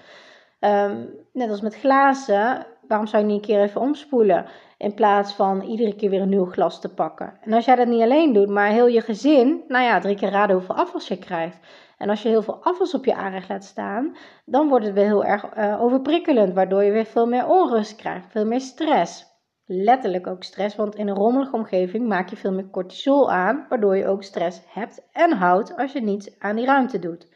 Um, 0.61 1.11
net 1.33 1.51
als 1.51 1.61
met 1.61 1.77
glazen, 1.77 2.67
waarom 2.91 3.09
zou 3.09 3.23
je 3.23 3.29
niet 3.29 3.41
een 3.41 3.47
keer 3.47 3.63
even 3.63 3.81
omspoelen? 3.81 4.47
In 4.77 4.95
plaats 4.95 5.33
van 5.33 5.63
iedere 5.63 5.97
keer 5.97 6.11
weer 6.11 6.21
een 6.21 6.29
nieuw 6.29 6.45
glas 6.45 6.81
te 6.81 6.95
pakken. 6.95 7.33
En 7.41 7.53
als 7.53 7.65
jij 7.65 7.77
dat 7.77 7.87
niet 7.87 8.03
alleen 8.03 8.33
doet, 8.33 8.49
maar 8.49 8.71
heel 8.71 8.87
je 8.87 9.01
gezin, 9.01 9.65
nou 9.69 9.85
ja, 9.85 9.99
drie 9.99 10.17
keer 10.17 10.31
raden 10.31 10.57
hoeveel 10.57 10.75
afwas 10.75 11.09
je 11.09 11.19
krijgt. 11.19 11.59
En 11.99 12.09
als 12.09 12.23
je 12.23 12.29
heel 12.29 12.43
veel 12.43 12.59
afwas 12.63 12.95
op 12.95 13.05
je 13.05 13.15
aanrecht 13.15 13.49
laat 13.49 13.65
staan, 13.65 14.17
dan 14.45 14.69
wordt 14.69 14.85
het 14.85 14.95
weer 14.95 15.05
heel 15.05 15.25
erg 15.25 15.57
uh, 15.57 15.83
overprikkelend, 15.83 16.55
waardoor 16.55 16.83
je 16.83 16.91
weer 16.91 17.05
veel 17.05 17.27
meer 17.27 17.47
onrust 17.47 17.97
krijgt, 17.97 18.31
veel 18.31 18.47
meer 18.47 18.61
stress. 18.61 19.27
Letterlijk 19.67 20.27
ook 20.27 20.43
stress, 20.43 20.77
want 20.77 20.95
in 20.95 21.09
een 21.09 21.15
rommelige 21.15 21.57
omgeving 21.57 22.09
maak 22.09 22.29
je 22.29 22.37
veel 22.37 22.53
meer 22.53 22.71
cortisol 22.71 23.31
aan, 23.31 23.67
waardoor 23.69 23.97
je 23.97 24.07
ook 24.07 24.23
stress 24.23 24.63
hebt 24.69 25.09
en 25.13 25.33
houdt 25.33 25.77
als 25.77 25.93
je 25.93 26.01
niets 26.01 26.39
aan 26.39 26.57
die 26.57 26.67
ruimte 26.67 26.99
doet. 26.99 27.29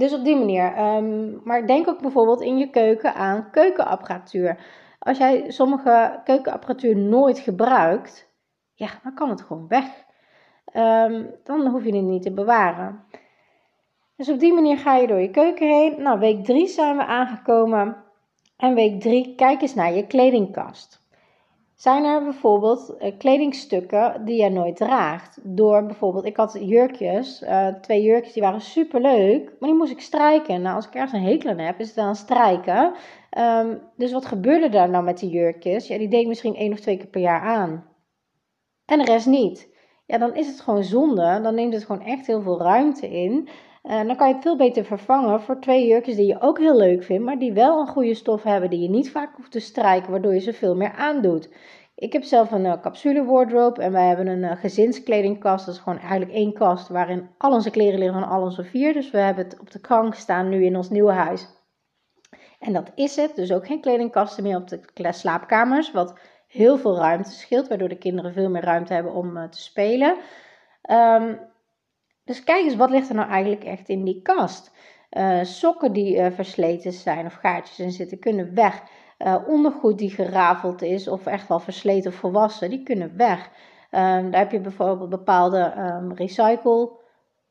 Dus 0.00 0.14
op 0.14 0.24
die 0.24 0.36
manier. 0.36 0.78
Um, 0.78 1.40
maar 1.44 1.66
denk 1.66 1.88
ook 1.88 2.00
bijvoorbeeld 2.00 2.40
in 2.40 2.58
je 2.58 2.70
keuken 2.70 3.14
aan 3.14 3.50
keukenapparatuur. 3.50 4.58
Als 4.98 5.18
jij 5.18 5.50
sommige 5.50 6.20
keukenapparatuur 6.24 6.96
nooit 6.96 7.38
gebruikt, 7.38 8.32
ja, 8.74 8.88
dan 9.02 9.14
kan 9.14 9.30
het 9.30 9.42
gewoon 9.42 9.68
weg. 9.68 9.86
Um, 10.74 11.30
dan 11.44 11.66
hoef 11.66 11.84
je 11.84 11.96
het 11.96 12.04
niet 12.04 12.22
te 12.22 12.32
bewaren. 12.32 13.04
Dus 14.16 14.28
op 14.28 14.38
die 14.38 14.52
manier 14.52 14.78
ga 14.78 14.96
je 14.96 15.06
door 15.06 15.20
je 15.20 15.30
keuken 15.30 15.68
heen. 15.68 16.02
Nou, 16.02 16.18
week 16.18 16.44
3 16.44 16.66
zijn 16.66 16.96
we 16.96 17.04
aangekomen. 17.04 17.96
En 18.56 18.74
week 18.74 19.00
3, 19.00 19.34
kijk 19.34 19.62
eens 19.62 19.74
naar 19.74 19.92
je 19.92 20.06
kledingkast. 20.06 20.99
Zijn 21.80 22.04
er 22.04 22.22
bijvoorbeeld 22.22 22.94
uh, 22.98 23.12
kledingstukken 23.18 24.24
die 24.24 24.42
je 24.42 24.48
nooit 24.50 24.76
draagt? 24.76 25.38
Door 25.42 25.86
bijvoorbeeld, 25.86 26.24
ik 26.24 26.36
had 26.36 26.58
jurkjes, 26.60 27.42
uh, 27.42 27.66
twee 27.66 28.02
jurkjes 28.02 28.32
die 28.32 28.42
waren 28.42 28.60
super 28.60 29.00
leuk, 29.00 29.44
maar 29.44 29.68
die 29.68 29.78
moest 29.78 29.92
ik 29.92 30.00
strijken. 30.00 30.62
Nou, 30.62 30.76
als 30.76 30.86
ik 30.86 30.94
ergens 30.94 31.12
een 31.12 31.28
hekel 31.28 31.50
aan 31.50 31.58
heb, 31.58 31.80
is 31.80 31.86
het 31.86 31.96
dan 31.96 32.14
strijken. 32.14 32.94
Um, 33.38 33.80
dus 33.96 34.12
wat 34.12 34.26
gebeurde 34.26 34.68
daar 34.68 34.90
nou 34.90 35.04
met 35.04 35.18
die 35.18 35.30
jurkjes? 35.30 35.86
Ja, 35.86 35.98
die 35.98 36.08
deed 36.08 36.20
ik 36.20 36.26
misschien 36.26 36.54
één 36.54 36.72
of 36.72 36.80
twee 36.80 36.96
keer 36.96 37.06
per 37.06 37.20
jaar 37.20 37.40
aan. 37.40 37.84
En 38.86 38.98
de 38.98 39.04
rest 39.04 39.26
niet. 39.26 39.68
Ja, 40.06 40.18
dan 40.18 40.34
is 40.34 40.46
het 40.46 40.60
gewoon 40.60 40.84
zonde. 40.84 41.40
Dan 41.42 41.54
neemt 41.54 41.74
het 41.74 41.84
gewoon 41.84 42.02
echt 42.02 42.26
heel 42.26 42.42
veel 42.42 42.62
ruimte 42.62 43.08
in. 43.10 43.48
Uh, 43.82 44.06
dan 44.06 44.16
kan 44.16 44.28
je 44.28 44.34
het 44.34 44.42
veel 44.42 44.56
beter 44.56 44.84
vervangen 44.84 45.40
voor 45.40 45.60
twee 45.60 45.86
jurkjes 45.86 46.16
die 46.16 46.26
je 46.26 46.40
ook 46.40 46.58
heel 46.58 46.76
leuk 46.76 47.02
vindt, 47.02 47.24
maar 47.24 47.38
die 47.38 47.52
wel 47.52 47.80
een 47.80 47.86
goede 47.86 48.14
stof 48.14 48.42
hebben, 48.42 48.70
die 48.70 48.80
je 48.80 48.88
niet 48.88 49.10
vaak 49.10 49.36
hoeft 49.36 49.50
te 49.50 49.60
strijken, 49.60 50.10
waardoor 50.10 50.34
je 50.34 50.40
ze 50.40 50.52
veel 50.52 50.76
meer 50.76 50.92
aandoet. 50.92 51.48
Ik 51.94 52.12
heb 52.12 52.22
zelf 52.22 52.50
een 52.50 52.64
uh, 52.64 52.80
capsule 52.80 53.24
wardrobe 53.24 53.82
en 53.82 53.92
wij 53.92 54.06
hebben 54.06 54.26
een 54.26 54.42
uh, 54.42 54.56
gezinskledingkast. 54.56 55.66
Dat 55.66 55.74
is 55.74 55.80
gewoon 55.80 55.98
eigenlijk 55.98 56.32
één 56.32 56.52
kast 56.52 56.88
waarin 56.88 57.28
al 57.38 57.52
onze 57.52 57.70
kleren 57.70 57.98
liggen 57.98 58.20
van 58.20 58.28
al 58.28 58.42
onze 58.42 58.64
vier. 58.64 58.92
Dus 58.92 59.10
we 59.10 59.18
hebben 59.18 59.44
het 59.44 59.60
op 59.60 59.70
de 59.70 59.80
krank 59.80 60.14
staan 60.14 60.48
nu 60.48 60.64
in 60.64 60.76
ons 60.76 60.90
nieuwe 60.90 61.12
huis. 61.12 61.48
En 62.58 62.72
dat 62.72 62.92
is 62.94 63.16
het. 63.16 63.36
Dus 63.36 63.52
ook 63.52 63.66
geen 63.66 63.80
kledingkasten 63.80 64.42
meer 64.42 64.56
op 64.56 64.68
de 64.68 65.12
slaapkamers. 65.12 65.92
Wat 65.92 66.18
heel 66.46 66.78
veel 66.78 66.96
ruimte 66.96 67.30
scheelt, 67.30 67.68
waardoor 67.68 67.88
de 67.88 67.98
kinderen 67.98 68.32
veel 68.32 68.50
meer 68.50 68.64
ruimte 68.64 68.94
hebben 68.94 69.12
om 69.12 69.50
te 69.50 69.60
spelen. 69.60 70.16
Um, 70.90 71.49
dus 72.24 72.44
kijk 72.44 72.64
eens, 72.64 72.76
wat 72.76 72.90
ligt 72.90 73.08
er 73.08 73.14
nou 73.14 73.28
eigenlijk 73.30 73.64
echt 73.64 73.88
in 73.88 74.04
die 74.04 74.22
kast? 74.22 74.78
sokken 75.42 75.92
die 75.92 76.30
versleten 76.30 76.92
zijn 76.92 77.26
of 77.26 77.34
gaatjes 77.34 77.78
in 77.78 77.90
zitten, 77.90 78.18
kunnen 78.18 78.54
weg. 78.54 78.82
Uh, 79.26 79.36
ondergoed 79.46 79.98
die 79.98 80.10
gerafeld 80.10 80.82
is 80.82 81.08
of 81.08 81.26
echt 81.26 81.48
wel 81.48 81.60
versleten 81.60 82.10
of 82.10 82.16
volwassen, 82.16 82.70
die 82.70 82.82
kunnen 82.82 83.16
weg. 83.16 83.50
Um, 83.90 84.30
daar 84.30 84.40
heb 84.40 84.52
je 84.52 84.60
bijvoorbeeld 84.60 85.10
bepaalde 85.10 85.74
um, 85.76 86.12
recycle 86.12 86.90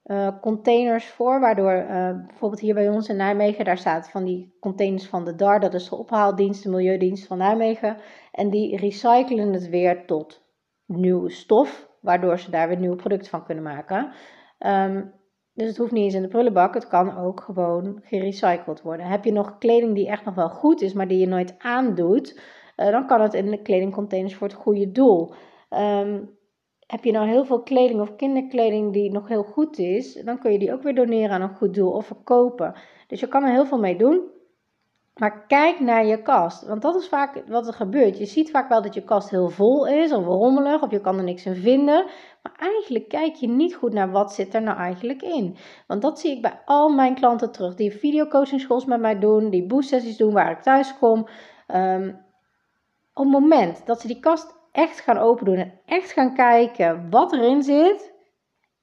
uh, 0.06 0.28
containers 0.42 1.08
voor, 1.08 1.40
waardoor 1.40 1.74
uh, 1.74 2.12
bijvoorbeeld 2.28 2.62
hier 2.62 2.74
bij 2.74 2.90
ons 2.90 3.10
in 3.10 3.16
Nijmegen, 3.16 3.66
daar 3.66 3.78
staat 3.78 4.10
van 4.10 4.24
die 4.24 4.58
containers 4.60 5.08
van 5.08 5.26
de 5.26 5.36
DAR, 5.36 5.60
dat 5.60 5.74
is 5.74 5.90
de 5.90 5.96
ophaaldienst, 5.96 6.64
de 6.64 6.70
Milieudienst 6.70 7.28
van 7.28 7.38
Nijmegen. 7.38 7.98
En 8.32 8.50
die 8.50 8.78
recyclen 8.78 9.54
het 9.54 9.70
weer 9.70 10.06
tot 10.06 10.44
nieuwe 10.86 11.30
stof, 11.30 11.90
waardoor 12.02 12.40
ze 12.40 12.52
daar 12.52 12.68
weer 12.68 12.80
nieuwe 12.80 12.96
producten 12.96 13.30
van 13.30 13.46
kunnen 13.46 13.64
maken. 13.64 14.12
Um, 14.66 15.14
dus 15.54 15.68
het 15.68 15.78
hoeft 15.78 15.92
niet 15.92 16.04
eens 16.04 16.14
in 16.14 16.22
de 16.22 16.28
prullenbak, 16.28 16.74
het 16.74 16.88
kan 16.88 17.18
ook 17.18 17.42
gewoon 17.42 18.00
gerecycled 18.04 18.82
worden. 18.82 19.06
Heb 19.06 19.26
je 19.26 19.32
nog 19.32 19.58
kleding 19.58 19.96
die 19.96 20.08
echt 20.08 20.26
nog 20.26 20.36
wel 20.36 20.50
goed 20.50 20.82
is, 20.82 20.94
maar 20.94 21.08
die 21.08 21.20
je 21.20 21.28
nooit 21.28 21.56
aandoet, 21.58 22.40
uh, 22.78 22.92
dan 22.92 23.08
kan 23.08 23.22
het 23.22 23.34
in 23.34 23.52
de 23.52 23.62
kledingcontainers 23.62 24.36
voor 24.36 24.48
het 24.48 24.58
goede 24.58 24.92
doel. 24.92 25.34
Um, 25.70 26.38
heb 26.88 27.04
je 27.04 27.12
nou 27.12 27.28
heel 27.28 27.46
veel 27.46 27.62
kleding 27.62 28.02
of 28.02 28.16
kinderkleding 28.16 28.94
die 28.94 29.12
nog 29.12 29.28
heel 29.28 29.44
goed 29.44 29.78
is, 29.78 30.14
dan 30.14 30.40
kun 30.40 30.52
je 30.52 30.60
die 30.60 30.74
ook 30.74 30.84
weer 30.84 30.96
doneren 30.96 31.30
aan 31.30 31.42
een 31.42 31.56
goed 31.56 31.74
doel 31.74 31.92
of 31.92 32.06
verkopen. 32.06 32.74
Dus 33.08 33.20
je 33.20 33.28
kan 33.28 33.44
er 33.44 33.52
heel 33.52 33.66
veel 33.66 33.80
mee 33.80 33.98
doen. 33.98 34.22
Maar 35.20 35.46
kijk 35.48 35.80
naar 35.80 36.06
je 36.06 36.22
kast, 36.22 36.66
want 36.66 36.82
dat 36.82 36.96
is 36.96 37.08
vaak 37.08 37.44
wat 37.48 37.68
er 37.68 37.74
gebeurt. 37.74 38.18
Je 38.18 38.26
ziet 38.26 38.52
vaak 38.52 38.70
wel 38.70 38.82
dat 38.82 38.94
je 38.94 39.04
kast 39.04 39.30
heel 39.30 39.50
vol 39.50 39.88
is 39.88 40.12
of 40.12 40.26
rommelig 40.26 40.82
of 40.82 40.92
je 40.92 41.02
kan 41.02 41.18
er 41.18 41.24
niks 41.24 41.46
in 41.46 41.56
vinden. 41.56 42.06
Maar 42.44 42.54
eigenlijk 42.58 43.10
kijk 43.10 43.36
je 43.36 43.48
niet 43.48 43.76
goed 43.76 43.94
naar 43.94 44.12
wat 44.12 44.34
zit 44.34 44.54
er 44.54 44.62
nou 44.62 44.78
eigenlijk 44.78 45.22
in. 45.22 45.58
Want 45.88 46.02
dat 46.02 46.20
zie 46.20 46.36
ik 46.36 46.42
bij 46.42 46.62
al 46.66 46.90
mijn 46.90 47.16
klanten 47.16 47.52
terug 47.52 47.76
die 47.76 47.92
videocoaching 47.92 48.62
schools 48.62 48.86
met 48.86 49.00
mij 49.00 49.20
doen, 49.20 49.50
die 49.50 49.66
boost 49.68 49.90
sessies 49.90 50.18
doen 50.18 50.34
waar 50.34 50.52
ik 50.52 50.62
thuis 50.62 50.98
kom. 50.98 51.28
Um, 51.68 52.28
op 53.14 53.24
het 53.24 53.34
moment 53.34 53.86
dat 53.86 54.02
ze 54.02 54.08
die 54.08 54.20
kast 54.20 54.56
echt 54.72 55.00
gaan 55.00 55.18
open 55.18 55.46
doen 55.46 55.58
en 55.58 55.80
echt 55.86 56.12
gaan 56.12 56.34
kijken 56.34 57.10
wat 57.10 57.34
erin 57.34 57.64
zit, 57.64 58.14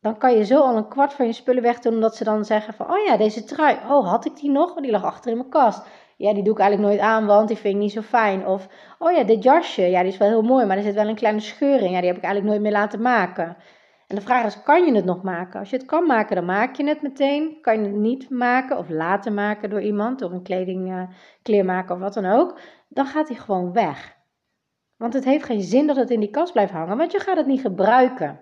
dan 0.00 0.19
kan 0.19 0.37
je 0.37 0.45
zo 0.45 0.61
al 0.61 0.76
een 0.76 0.88
kwart 0.88 1.12
van 1.12 1.26
je 1.26 1.33
spullen 1.33 1.62
wegdoen 1.62 1.95
omdat 1.95 2.16
ze 2.16 2.25
dan 2.25 2.45
zeggen 2.45 2.75
van, 2.75 2.90
oh 2.90 3.05
ja, 3.07 3.16
deze 3.16 3.45
trui, 3.45 3.76
oh 3.88 4.09
had 4.09 4.25
ik 4.25 4.37
die 4.37 4.50
nog? 4.50 4.75
Die 4.75 4.90
lag 4.90 5.05
achter 5.05 5.31
in 5.31 5.37
mijn 5.37 5.50
kast 5.50 5.87
ja, 6.16 6.35
die 6.35 6.42
doe 6.42 6.52
ik 6.52 6.58
eigenlijk 6.58 6.90
nooit 6.90 7.11
aan, 7.11 7.26
want 7.26 7.49
die 7.49 7.56
vind 7.56 7.75
ik 7.75 7.80
niet 7.80 7.92
zo 7.92 8.00
fijn. 8.00 8.46
Of, 8.46 8.68
oh 8.99 9.12
ja, 9.12 9.25
dit 9.25 9.42
jasje, 9.42 9.82
ja, 9.82 10.02
die 10.02 10.12
is 10.12 10.18
wel 10.18 10.28
heel 10.28 10.42
mooi, 10.42 10.66
maar 10.66 10.76
er 10.76 10.82
zit 10.82 10.94
wel 10.94 11.08
een 11.08 11.14
kleine 11.14 11.40
scheuring. 11.40 11.92
Ja, 11.92 11.99
die 11.99 12.08
heb 12.08 12.16
ik 12.16 12.25
eigenlijk 12.25 12.44
nooit 12.44 12.61
meer 12.61 12.80
laten 12.80 13.02
maken. 13.02 13.56
En 14.06 14.16
de 14.16 14.23
vraag 14.23 14.44
is, 14.44 14.62
kan 14.62 14.85
je 14.85 14.94
het 14.94 15.04
nog 15.04 15.23
maken? 15.23 15.61
Als 15.61 15.70
je 15.70 15.76
het 15.76 15.87
kan 15.87 16.06
maken, 16.06 16.37
dan 16.37 16.44
maak 16.44 16.76
je 16.76 16.88
het 16.88 17.02
meteen. 17.02 17.58
Kan 17.61 17.78
je 17.78 17.87
het 17.87 17.96
niet 17.96 18.30
maken 18.30 18.78
of 18.78 18.88
laten 18.88 19.35
maken 19.35 19.70
door 19.70 19.82
iemand, 19.82 20.18
door 20.18 20.32
een 20.32 20.42
kleding, 20.42 20.90
uh, 20.90 21.02
kleermaker 21.42 21.94
of 21.94 22.00
wat 22.00 22.14
dan 22.14 22.26
ook, 22.26 22.61
dan 22.88 23.06
gaat 23.06 23.28
hij 23.28 23.37
gewoon 23.37 23.73
weg. 23.73 24.16
Want 24.96 25.14
het 25.14 25.25
heeft 25.25 25.44
geen 25.44 25.62
zin 25.62 25.87
dat 25.87 25.96
het 25.96 26.11
in 26.11 26.20
die 26.20 26.30
kast 26.30 26.52
blijft 26.52 26.73
hangen, 26.73 26.96
want 26.96 27.12
je 27.12 27.20
gaat 27.20 27.37
het 27.37 27.46
niet 27.46 27.61
gebruiken. 27.61 28.40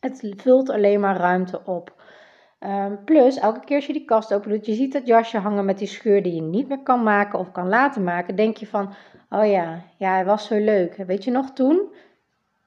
Het 0.00 0.34
vult 0.36 0.70
alleen 0.70 1.00
maar 1.00 1.16
ruimte 1.16 1.64
op. 1.64 2.02
Ehm, 2.64 2.94
plus, 3.04 3.38
elke 3.38 3.60
keer 3.60 3.76
als 3.76 3.86
je 3.86 3.92
die 3.92 4.04
kast 4.04 4.34
open 4.34 4.50
doet, 4.50 4.66
je 4.66 4.74
ziet 4.74 4.92
dat 4.92 5.06
jasje 5.06 5.38
hangen 5.38 5.64
met 5.64 5.78
die 5.78 5.86
scheur 5.86 6.22
die 6.22 6.34
je 6.34 6.42
niet 6.42 6.68
meer 6.68 6.82
kan 6.82 7.02
maken 7.02 7.38
of 7.38 7.52
kan 7.52 7.68
laten 7.68 8.04
maken. 8.04 8.36
Denk 8.36 8.56
je 8.56 8.66
van, 8.66 8.94
oh 9.30 9.46
ja, 9.46 9.80
ja, 9.96 10.10
hij 10.10 10.24
was 10.24 10.46
zo 10.46 10.58
leuk. 10.58 10.96
Weet 10.96 11.24
je 11.24 11.30
nog 11.30 11.50
toen? 11.50 11.92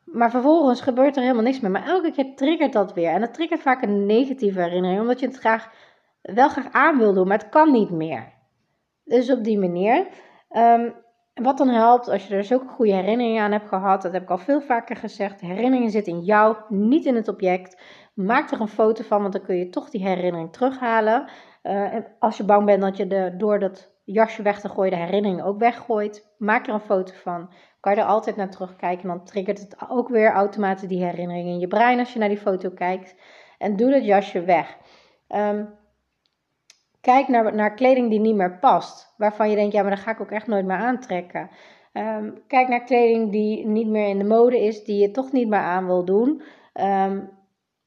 Maar 0.03 0.29
vervolgens 0.29 0.81
gebeurt 0.81 1.15
er 1.15 1.21
helemaal 1.21 1.43
niks 1.43 1.59
meer. 1.59 1.71
Maar 1.71 1.85
elke 1.87 2.11
keer 2.11 2.35
triggert 2.35 2.73
dat 2.73 2.93
weer. 2.93 3.09
En 3.09 3.21
dat 3.21 3.33
triggert 3.33 3.61
vaak 3.61 3.81
een 3.81 4.05
negatieve 4.05 4.61
herinnering, 4.61 5.01
omdat 5.01 5.19
je 5.19 5.27
het 5.27 5.37
graag, 5.37 5.69
wel 6.21 6.49
graag 6.49 6.71
aan 6.71 6.97
wil 6.97 7.13
doen, 7.13 7.27
maar 7.27 7.37
het 7.37 7.49
kan 7.49 7.71
niet 7.71 7.91
meer. 7.91 8.33
Dus 9.03 9.31
op 9.31 9.43
die 9.43 9.59
manier. 9.59 10.07
Um, 10.49 10.93
wat 11.41 11.57
dan 11.57 11.69
helpt 11.69 12.09
als 12.09 12.27
je 12.27 12.35
er 12.35 12.43
zulke 12.43 12.67
goede 12.67 12.93
herinneringen 12.93 13.43
aan 13.43 13.51
hebt 13.51 13.67
gehad, 13.67 14.01
dat 14.01 14.13
heb 14.13 14.21
ik 14.21 14.29
al 14.29 14.37
veel 14.37 14.61
vaker 14.61 14.95
gezegd. 14.95 15.41
Herinneringen 15.41 15.91
zitten 15.91 16.13
in 16.13 16.23
jou, 16.23 16.55
niet 16.69 17.05
in 17.05 17.15
het 17.15 17.27
object. 17.27 17.81
Maak 18.13 18.51
er 18.51 18.61
een 18.61 18.67
foto 18.67 19.03
van, 19.03 19.21
want 19.21 19.33
dan 19.33 19.41
kun 19.41 19.55
je 19.55 19.69
toch 19.69 19.89
die 19.89 20.07
herinnering 20.07 20.53
terughalen. 20.53 21.29
Uh, 21.63 21.95
als 22.19 22.37
je 22.37 22.43
bang 22.43 22.65
bent 22.65 22.81
dat 22.81 22.97
je 22.97 23.35
door 23.37 23.59
dat 23.59 23.95
jasje 24.03 24.41
weg 24.41 24.59
te 24.59 24.69
gooien 24.69 24.91
de 24.91 24.97
herinnering 24.97 25.43
ook 25.43 25.59
weggooit, 25.59 26.35
maak 26.37 26.67
er 26.67 26.73
een 26.73 26.79
foto 26.79 27.13
van. 27.13 27.49
Kan 27.79 27.95
je 27.95 28.01
er 28.01 28.07
altijd 28.07 28.35
naar 28.35 28.49
terugkijken, 28.49 29.07
dan 29.07 29.23
triggert 29.23 29.59
het 29.59 29.75
ook 29.89 30.09
weer 30.09 30.31
automatisch 30.31 30.87
die 30.87 31.03
herinnering 31.03 31.47
in 31.47 31.59
je 31.59 31.67
brein 31.67 31.99
als 31.99 32.13
je 32.13 32.19
naar 32.19 32.29
die 32.29 32.37
foto 32.37 32.69
kijkt. 32.69 33.15
En 33.57 33.75
doe 33.75 33.91
dat 33.91 34.05
jasje 34.05 34.41
weg. 34.41 34.77
Um, 35.29 35.76
kijk 37.07 37.27
naar, 37.27 37.55
naar 37.55 37.73
kleding 37.73 38.09
die 38.09 38.19
niet 38.19 38.35
meer 38.35 38.57
past, 38.59 39.13
waarvan 39.17 39.49
je 39.49 39.55
denkt, 39.55 39.73
ja, 39.73 39.81
maar 39.81 39.95
dat 39.95 39.99
ga 39.99 40.11
ik 40.11 40.21
ook 40.21 40.31
echt 40.31 40.47
nooit 40.47 40.65
meer 40.65 40.77
aantrekken. 40.77 41.49
Um, 41.93 42.41
kijk 42.47 42.67
naar 42.67 42.83
kleding 42.83 43.31
die 43.31 43.67
niet 43.67 43.87
meer 43.87 44.07
in 44.07 44.17
de 44.17 44.23
mode 44.23 44.59
is, 44.59 44.83
die 44.83 45.01
je 45.01 45.11
toch 45.11 45.31
niet 45.31 45.47
meer 45.47 45.59
aan 45.59 45.85
wil 45.85 46.05
doen. 46.05 46.41
Um, 46.73 47.29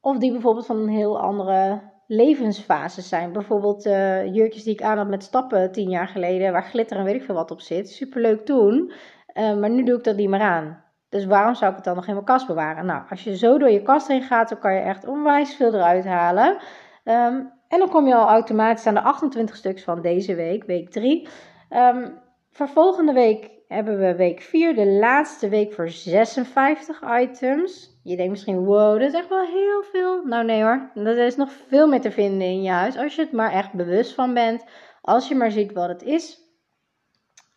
of 0.01 0.17
die 0.17 0.31
bijvoorbeeld 0.31 0.65
van 0.65 0.77
een 0.77 0.89
heel 0.89 1.21
andere 1.21 1.81
levensfase 2.07 3.01
zijn. 3.01 3.31
Bijvoorbeeld 3.31 3.85
uh, 3.85 4.33
jurkjes 4.35 4.63
die 4.63 4.73
ik 4.73 4.81
aan 4.81 4.97
had 4.97 5.07
met 5.07 5.23
stappen 5.23 5.71
tien 5.71 5.89
jaar 5.89 6.07
geleden, 6.07 6.51
waar 6.51 6.63
glitter 6.63 6.97
en 6.97 7.03
weet 7.03 7.15
ik 7.15 7.23
veel 7.23 7.35
wat 7.35 7.51
op 7.51 7.61
zit. 7.61 7.89
Superleuk 7.89 8.45
toen, 8.45 8.91
uh, 9.33 9.57
maar 9.57 9.69
nu 9.69 9.83
doe 9.83 9.97
ik 9.97 10.03
dat 10.03 10.15
niet 10.15 10.29
meer 10.29 10.39
aan. 10.41 10.83
Dus 11.09 11.25
waarom 11.25 11.55
zou 11.55 11.69
ik 11.69 11.75
het 11.75 11.85
dan 11.85 11.95
nog 11.95 12.07
in 12.07 12.13
mijn 12.13 12.25
kast 12.25 12.47
bewaren? 12.47 12.85
Nou, 12.85 13.03
als 13.09 13.23
je 13.23 13.37
zo 13.37 13.57
door 13.57 13.69
je 13.69 13.81
kast 13.81 14.07
heen 14.07 14.21
gaat, 14.21 14.49
dan 14.49 14.59
kan 14.59 14.73
je 14.73 14.79
echt 14.79 15.07
onwijs 15.07 15.55
veel 15.55 15.73
eruit 15.73 16.05
halen. 16.05 16.57
Um, 17.03 17.59
en 17.71 17.79
dan 17.79 17.89
kom 17.89 18.07
je 18.07 18.15
al 18.15 18.27
automatisch 18.27 18.85
aan 18.85 18.93
de 18.93 19.01
28 19.01 19.55
stuks 19.55 19.83
van 19.83 20.01
deze 20.01 20.35
week, 20.35 20.63
week 20.63 20.89
3. 20.89 21.21
Um, 21.21 21.29
ehm, 21.69 22.11
volgende 22.51 23.13
week 23.13 23.49
hebben 23.67 23.99
we 23.99 24.15
week 24.15 24.41
4, 24.41 24.75
de 24.75 24.87
laatste 24.87 25.49
week 25.49 25.73
voor 25.73 25.89
56 25.89 27.01
items. 27.19 27.99
Je 28.03 28.15
denkt 28.15 28.31
misschien, 28.31 28.65
wow, 28.65 28.99
dat 28.99 29.09
is 29.09 29.13
echt 29.13 29.29
wel 29.29 29.45
heel 29.45 29.83
veel. 29.91 30.25
Nou 30.25 30.45
nee 30.45 30.61
hoor, 30.61 30.91
er 30.95 31.17
is 31.17 31.35
nog 31.35 31.51
veel 31.51 31.87
meer 31.87 32.01
te 32.01 32.11
vinden 32.11 32.47
in 32.47 32.61
je 32.61 32.69
huis. 32.69 32.97
Als 32.97 33.15
je 33.15 33.21
het 33.21 33.31
maar 33.31 33.51
echt 33.51 33.73
bewust 33.73 34.13
van 34.13 34.33
bent. 34.33 34.65
Als 35.01 35.27
je 35.27 35.35
maar 35.35 35.51
ziet 35.51 35.73
wat 35.73 35.89
het 35.89 36.03
is. 36.03 36.39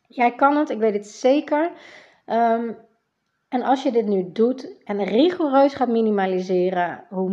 Jij 0.08 0.34
kan 0.34 0.56
het, 0.56 0.70
ik 0.70 0.78
weet 0.78 0.94
het 0.94 1.06
zeker. 1.06 1.70
Um, 2.26 2.76
en 3.48 3.62
als 3.62 3.82
je 3.82 3.92
dit 3.92 4.06
nu 4.06 4.32
doet 4.32 4.82
en 4.84 5.04
rigoureus 5.04 5.74
gaat 5.74 5.88
minimaliseren, 5.88 7.04
hoe, 7.08 7.30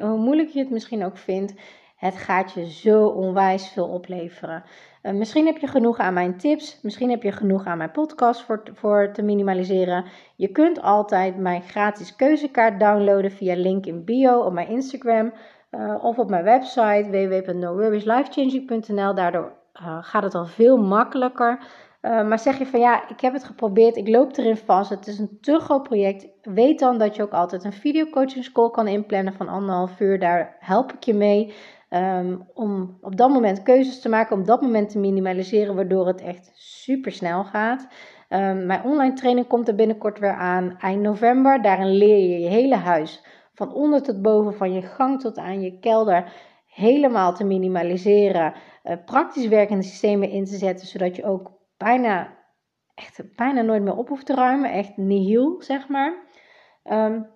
hoe 0.00 0.18
moeilijk 0.18 0.48
je 0.48 0.58
het 0.58 0.70
misschien 0.70 1.04
ook 1.04 1.16
vindt, 1.16 1.54
het 1.96 2.16
gaat 2.16 2.52
je 2.52 2.70
zo 2.70 3.06
onwijs 3.06 3.68
veel 3.68 3.88
opleveren. 3.88 4.64
Uh, 5.02 5.12
misschien 5.12 5.46
heb 5.46 5.56
je 5.56 5.66
genoeg 5.66 5.98
aan 5.98 6.14
mijn 6.14 6.36
tips. 6.36 6.80
Misschien 6.82 7.10
heb 7.10 7.22
je 7.22 7.32
genoeg 7.32 7.64
aan 7.64 7.78
mijn 7.78 7.90
podcast 7.90 8.42
voor, 8.42 8.62
voor 8.72 9.10
te 9.12 9.22
minimaliseren. 9.22 10.04
Je 10.36 10.48
kunt 10.48 10.82
altijd 10.82 11.36
mijn 11.36 11.62
gratis 11.62 12.16
keuzekaart 12.16 12.80
downloaden 12.80 13.30
via 13.30 13.54
link 13.54 13.86
in 13.86 14.04
bio 14.04 14.40
op 14.40 14.52
mijn 14.52 14.68
Instagram. 14.68 15.32
Uh, 15.70 16.04
of 16.04 16.18
op 16.18 16.28
mijn 16.28 16.44
website 16.44 17.08
www.noworrieslifechanging.nl. 17.10 19.14
Daardoor 19.14 19.52
uh, 19.80 19.98
gaat 20.00 20.22
het 20.22 20.34
al 20.34 20.46
veel 20.46 20.76
makkelijker. 20.76 21.58
maar 22.00 22.38
zeg 22.38 22.58
je 22.58 22.66
van 22.66 22.80
ja, 22.80 23.08
ik 23.08 23.20
heb 23.20 23.32
het 23.32 23.44
geprobeerd, 23.44 23.96
ik 23.96 24.08
loop 24.08 24.36
erin 24.36 24.56
vast, 24.56 24.90
het 24.90 25.06
is 25.06 25.18
een 25.18 25.38
te 25.40 25.58
groot 25.58 25.82
project. 25.82 26.26
Weet 26.42 26.78
dan 26.78 26.98
dat 26.98 27.16
je 27.16 27.22
ook 27.22 27.32
altijd 27.32 27.64
een 27.64 27.72
videocoaching 27.72 28.44
school 28.44 28.70
kan 28.70 28.88
inplannen 28.88 29.32
van 29.32 29.48
anderhalf 29.48 30.00
uur. 30.00 30.18
Daar 30.18 30.56
help 30.58 30.92
ik 30.92 31.04
je 31.04 31.14
mee. 31.14 31.54
Um, 31.96 32.48
om 32.54 32.98
op 33.00 33.16
dat 33.16 33.30
moment 33.30 33.62
keuzes 33.62 34.00
te 34.00 34.08
maken, 34.08 34.36
om 34.36 34.44
dat 34.44 34.62
moment 34.62 34.88
te 34.88 34.98
minimaliseren, 34.98 35.74
waardoor 35.74 36.06
het 36.06 36.20
echt 36.20 36.50
super 36.54 37.12
snel 37.12 37.44
gaat. 37.44 37.88
Um, 38.28 38.66
mijn 38.66 38.82
online 38.82 39.14
training 39.14 39.46
komt 39.46 39.68
er 39.68 39.74
binnenkort 39.74 40.18
weer 40.18 40.34
aan, 40.34 40.76
eind 40.78 41.02
november. 41.02 41.62
Daarin 41.62 41.90
leer 41.90 42.18
je 42.18 42.38
je 42.38 42.48
hele 42.48 42.74
huis, 42.74 43.24
van 43.54 43.72
onder 43.72 44.02
tot 44.02 44.22
boven, 44.22 44.54
van 44.54 44.72
je 44.72 44.82
gang 44.82 45.20
tot 45.20 45.38
aan 45.38 45.60
je 45.60 45.78
kelder, 45.78 46.32
helemaal 46.66 47.34
te 47.34 47.44
minimaliseren. 47.44 48.54
Uh, 48.84 48.96
praktisch 49.04 49.48
werkende 49.48 49.82
systemen 49.82 50.30
in 50.30 50.44
te 50.44 50.56
zetten, 50.56 50.86
zodat 50.86 51.16
je 51.16 51.24
ook 51.24 51.50
bijna, 51.76 52.36
echt 52.94 53.36
bijna 53.36 53.60
nooit 53.60 53.82
meer 53.82 53.96
op 53.96 54.08
hoeft 54.08 54.26
te 54.26 54.34
ruimen. 54.34 54.72
Echt 54.72 54.96
nihil, 54.96 55.54
zeg 55.58 55.88
maar. 55.88 56.24
Um, 56.84 57.34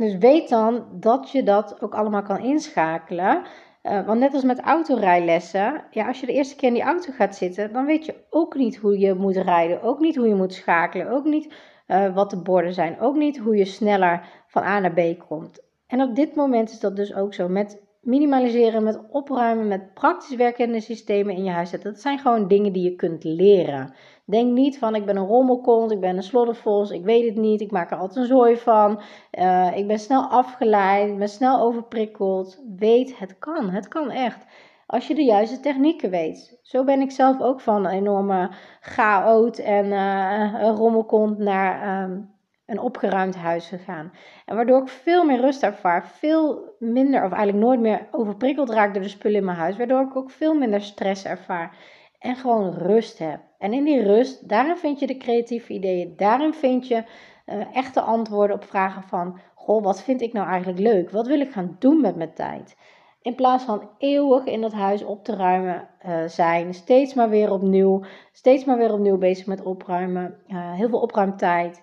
dus 0.00 0.18
weet 0.18 0.48
dan 0.48 0.84
dat 0.92 1.30
je 1.30 1.42
dat 1.42 1.82
ook 1.82 1.94
allemaal 1.94 2.22
kan 2.22 2.38
inschakelen. 2.38 3.42
Uh, 3.82 4.06
want 4.06 4.20
net 4.20 4.34
als 4.34 4.42
met 4.42 4.60
autorijlessen, 4.60 5.84
ja, 5.90 6.06
als 6.06 6.20
je 6.20 6.26
de 6.26 6.32
eerste 6.32 6.56
keer 6.56 6.68
in 6.68 6.74
die 6.74 6.82
auto 6.82 7.12
gaat 7.12 7.36
zitten, 7.36 7.72
dan 7.72 7.86
weet 7.86 8.04
je 8.04 8.14
ook 8.30 8.54
niet 8.54 8.76
hoe 8.76 8.98
je 8.98 9.14
moet 9.14 9.36
rijden, 9.36 9.82
ook 9.82 9.98
niet 9.98 10.16
hoe 10.16 10.28
je 10.28 10.34
moet 10.34 10.54
schakelen, 10.54 11.10
ook 11.10 11.24
niet 11.24 11.54
uh, 11.86 12.14
wat 12.14 12.30
de 12.30 12.42
borden 12.42 12.72
zijn, 12.72 13.00
ook 13.00 13.16
niet 13.16 13.38
hoe 13.38 13.56
je 13.56 13.64
sneller 13.64 14.28
van 14.46 14.62
A 14.62 14.78
naar 14.78 14.92
B 14.92 15.18
komt. 15.28 15.62
En 15.86 16.02
op 16.02 16.14
dit 16.14 16.34
moment 16.34 16.70
is 16.70 16.80
dat 16.80 16.96
dus 16.96 17.14
ook 17.14 17.34
zo 17.34 17.48
met 17.48 17.82
minimaliseren, 18.00 18.82
met 18.82 19.00
opruimen, 19.10 19.68
met 19.68 19.94
praktisch 19.94 20.36
werkende 20.36 20.80
systemen 20.80 21.34
in 21.34 21.44
je 21.44 21.50
huis 21.50 21.70
zetten. 21.70 21.92
Dat 21.92 22.00
zijn 22.00 22.18
gewoon 22.18 22.48
dingen 22.48 22.72
die 22.72 22.82
je 22.82 22.96
kunt 22.96 23.24
leren. 23.24 23.94
Denk 24.24 24.52
niet 24.52 24.78
van 24.78 24.94
ik 24.94 25.04
ben 25.04 25.16
een 25.16 25.26
rommelkont, 25.26 25.90
ik 25.90 26.00
ben 26.00 26.16
een 26.16 26.22
sloddervos, 26.22 26.90
ik 26.90 27.04
weet 27.04 27.28
het 27.28 27.36
niet, 27.36 27.60
ik 27.60 27.70
maak 27.70 27.90
er 27.90 27.96
altijd 27.96 28.16
een 28.16 28.36
zooi 28.36 28.56
van. 28.56 29.00
Uh, 29.38 29.76
ik 29.76 29.86
ben 29.86 29.98
snel 29.98 30.22
afgeleid, 30.22 31.10
ik 31.10 31.18
ben 31.18 31.28
snel 31.28 31.60
overprikkeld. 31.60 32.62
Weet, 32.76 33.18
het 33.18 33.38
kan, 33.38 33.70
het 33.70 33.88
kan 33.88 34.10
echt. 34.10 34.44
Als 34.86 35.06
je 35.06 35.14
de 35.14 35.24
juiste 35.24 35.60
technieken 35.60 36.10
weet. 36.10 36.58
Zo 36.62 36.84
ben 36.84 37.00
ik 37.00 37.10
zelf 37.10 37.40
ook 37.40 37.60
van 37.60 37.84
een 37.84 37.92
enorme 37.92 38.50
chaot 38.80 39.58
en 39.58 39.84
uh, 39.84 41.36
naar 41.36 42.02
um, 42.02 42.30
een 42.70 42.80
opgeruimd 42.80 43.36
huis 43.36 43.68
gegaan. 43.68 44.12
En 44.46 44.56
waardoor 44.56 44.82
ik 44.82 44.88
veel 44.88 45.24
meer 45.24 45.40
rust 45.40 45.62
ervaar, 45.62 46.08
veel 46.08 46.74
minder, 46.78 47.24
of 47.24 47.32
eigenlijk 47.32 47.64
nooit 47.64 47.80
meer 47.80 48.08
overprikkeld 48.10 48.70
raak 48.70 48.94
door 48.94 49.02
de 49.02 49.08
spullen 49.08 49.38
in 49.38 49.44
mijn 49.44 49.56
huis. 49.56 49.76
Waardoor 49.76 50.00
ik 50.00 50.16
ook 50.16 50.30
veel 50.30 50.54
minder 50.54 50.82
stress 50.82 51.24
ervaar 51.24 51.76
en 52.18 52.36
gewoon 52.36 52.74
rust 52.74 53.18
heb. 53.18 53.40
En 53.58 53.72
in 53.72 53.84
die 53.84 54.02
rust, 54.02 54.48
daarin 54.48 54.76
vind 54.76 54.98
je 54.98 55.06
de 55.06 55.16
creatieve 55.16 55.72
ideeën, 55.72 56.14
daarin 56.16 56.54
vind 56.54 56.88
je 56.88 57.04
uh, 57.46 57.76
echte 57.76 58.00
antwoorden 58.00 58.56
op 58.56 58.64
vragen 58.64 59.02
van, 59.02 59.38
goh, 59.54 59.84
wat 59.84 60.02
vind 60.02 60.20
ik 60.20 60.32
nou 60.32 60.48
eigenlijk 60.48 60.78
leuk? 60.78 61.10
Wat 61.10 61.26
wil 61.26 61.40
ik 61.40 61.52
gaan 61.52 61.76
doen 61.78 62.00
met 62.00 62.16
mijn 62.16 62.34
tijd? 62.34 62.76
In 63.22 63.34
plaats 63.34 63.64
van 63.64 63.90
eeuwig 63.98 64.44
in 64.44 64.60
dat 64.60 64.72
huis 64.72 65.04
op 65.04 65.24
te 65.24 65.36
ruimen 65.36 65.88
uh, 66.06 66.24
zijn, 66.26 66.74
steeds 66.74 67.14
maar 67.14 67.28
weer 67.28 67.52
opnieuw, 67.52 68.02
steeds 68.32 68.64
maar 68.64 68.78
weer 68.78 68.92
opnieuw 68.92 69.18
bezig 69.18 69.46
met 69.46 69.62
opruimen, 69.62 70.40
uh, 70.48 70.72
heel 70.72 70.88
veel 70.88 71.00
opruimtijd, 71.00 71.82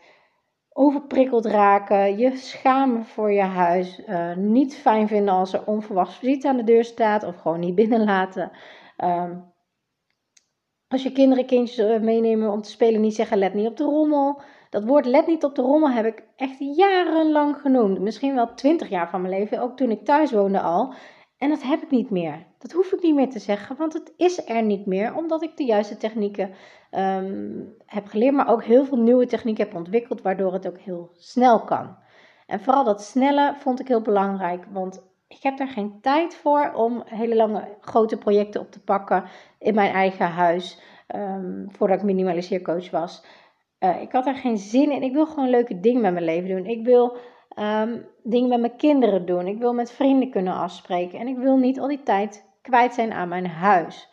overprikkeld 0.79 1.45
raken, 1.45 2.17
je 2.17 2.35
schamen 2.35 3.05
voor 3.05 3.31
je 3.31 3.41
huis, 3.41 3.99
uh, 4.07 4.35
niet 4.35 4.75
fijn 4.75 5.07
vinden 5.07 5.33
als 5.33 5.53
er 5.53 5.65
onverwachts 5.65 6.15
visite 6.15 6.47
aan 6.47 6.57
de 6.57 6.63
deur 6.63 6.83
staat 6.83 7.23
of 7.23 7.35
gewoon 7.35 7.59
niet 7.59 7.75
binnenlaten. 7.75 8.51
Um, 9.03 9.53
als 10.87 11.03
je 11.03 11.11
kinderen 11.11 11.45
kindjes 11.45 11.77
eh, 11.77 11.99
meenemen 11.99 12.51
om 12.51 12.61
te 12.61 12.69
spelen, 12.69 13.01
niet 13.01 13.15
zeggen 13.15 13.37
let 13.37 13.53
niet 13.53 13.67
op 13.67 13.77
de 13.77 13.83
rommel. 13.83 14.41
Dat 14.69 14.83
woord 14.83 15.05
let 15.05 15.27
niet 15.27 15.43
op 15.43 15.55
de 15.55 15.61
rommel 15.61 15.89
heb 15.89 16.05
ik 16.05 16.23
echt 16.35 16.57
jarenlang 16.59 17.57
genoemd. 17.57 17.99
Misschien 17.99 18.35
wel 18.35 18.53
twintig 18.53 18.89
jaar 18.89 19.09
van 19.09 19.21
mijn 19.21 19.39
leven, 19.39 19.61
ook 19.61 19.77
toen 19.77 19.91
ik 19.91 20.05
thuis 20.05 20.31
woonde 20.31 20.61
al. 20.61 20.93
En 21.37 21.49
dat 21.49 21.63
heb 21.63 21.81
ik 21.81 21.91
niet 21.91 22.09
meer. 22.09 22.45
Dat 22.57 22.71
hoef 22.71 22.91
ik 22.91 23.01
niet 23.01 23.15
meer 23.15 23.29
te 23.29 23.39
zeggen, 23.39 23.75
want 23.75 23.93
het 23.93 24.13
is 24.17 24.49
er 24.49 24.63
niet 24.63 24.85
meer, 24.85 25.15
omdat 25.15 25.43
ik 25.43 25.57
de 25.57 25.63
juiste 25.63 25.97
technieken 25.97 26.49
um, 26.91 27.75
heb 27.85 28.07
geleerd, 28.07 28.33
maar 28.33 28.49
ook 28.49 28.63
heel 28.63 28.85
veel 28.85 28.97
nieuwe 28.97 29.25
technieken 29.25 29.65
heb 29.65 29.75
ontwikkeld, 29.75 30.21
waardoor 30.21 30.53
het 30.53 30.67
ook 30.67 30.77
heel 30.77 31.09
snel 31.13 31.63
kan. 31.63 31.95
En 32.45 32.59
vooral 32.59 32.83
dat 32.83 33.03
snelle 33.03 33.55
vond 33.57 33.79
ik 33.79 33.87
heel 33.87 34.01
belangrijk, 34.01 34.65
want 34.71 35.03
ik 35.27 35.41
heb 35.41 35.57
daar 35.57 35.67
geen 35.67 35.97
tijd 36.01 36.35
voor 36.35 36.71
om 36.73 37.03
hele 37.05 37.35
lange 37.35 37.67
grote 37.81 38.17
projecten 38.17 38.61
op 38.61 38.71
te 38.71 38.83
pakken 38.83 39.23
in 39.59 39.75
mijn 39.75 39.93
eigen 39.93 40.27
huis. 40.27 40.81
Um, 41.15 41.65
voordat 41.71 41.97
ik 41.97 42.03
minimaliseercoach 42.03 42.91
was. 42.91 43.23
Uh, 43.79 44.01
ik 44.01 44.11
had 44.11 44.25
daar 44.25 44.35
geen 44.35 44.57
zin 44.57 44.91
in. 44.91 45.03
Ik 45.03 45.13
wil 45.13 45.25
gewoon 45.25 45.49
leuke 45.49 45.79
dingen 45.79 46.01
met 46.01 46.13
mijn 46.13 46.25
leven 46.25 46.49
doen. 46.49 46.65
Ik 46.65 46.85
wil 46.85 47.17
um, 47.55 48.05
dingen 48.23 48.49
met 48.49 48.59
mijn 48.59 48.75
kinderen 48.75 49.25
doen. 49.25 49.47
Ik 49.47 49.57
wil 49.57 49.73
met 49.73 49.91
vrienden 49.91 50.29
kunnen 50.29 50.53
afspreken. 50.53 51.19
En 51.19 51.27
ik 51.27 51.37
wil 51.37 51.57
niet 51.57 51.79
al 51.79 51.87
die 51.87 52.03
tijd 52.03 52.45
kwijt 52.61 52.93
zijn 52.93 53.13
aan 53.13 53.29
mijn 53.29 53.47
huis. 53.47 54.09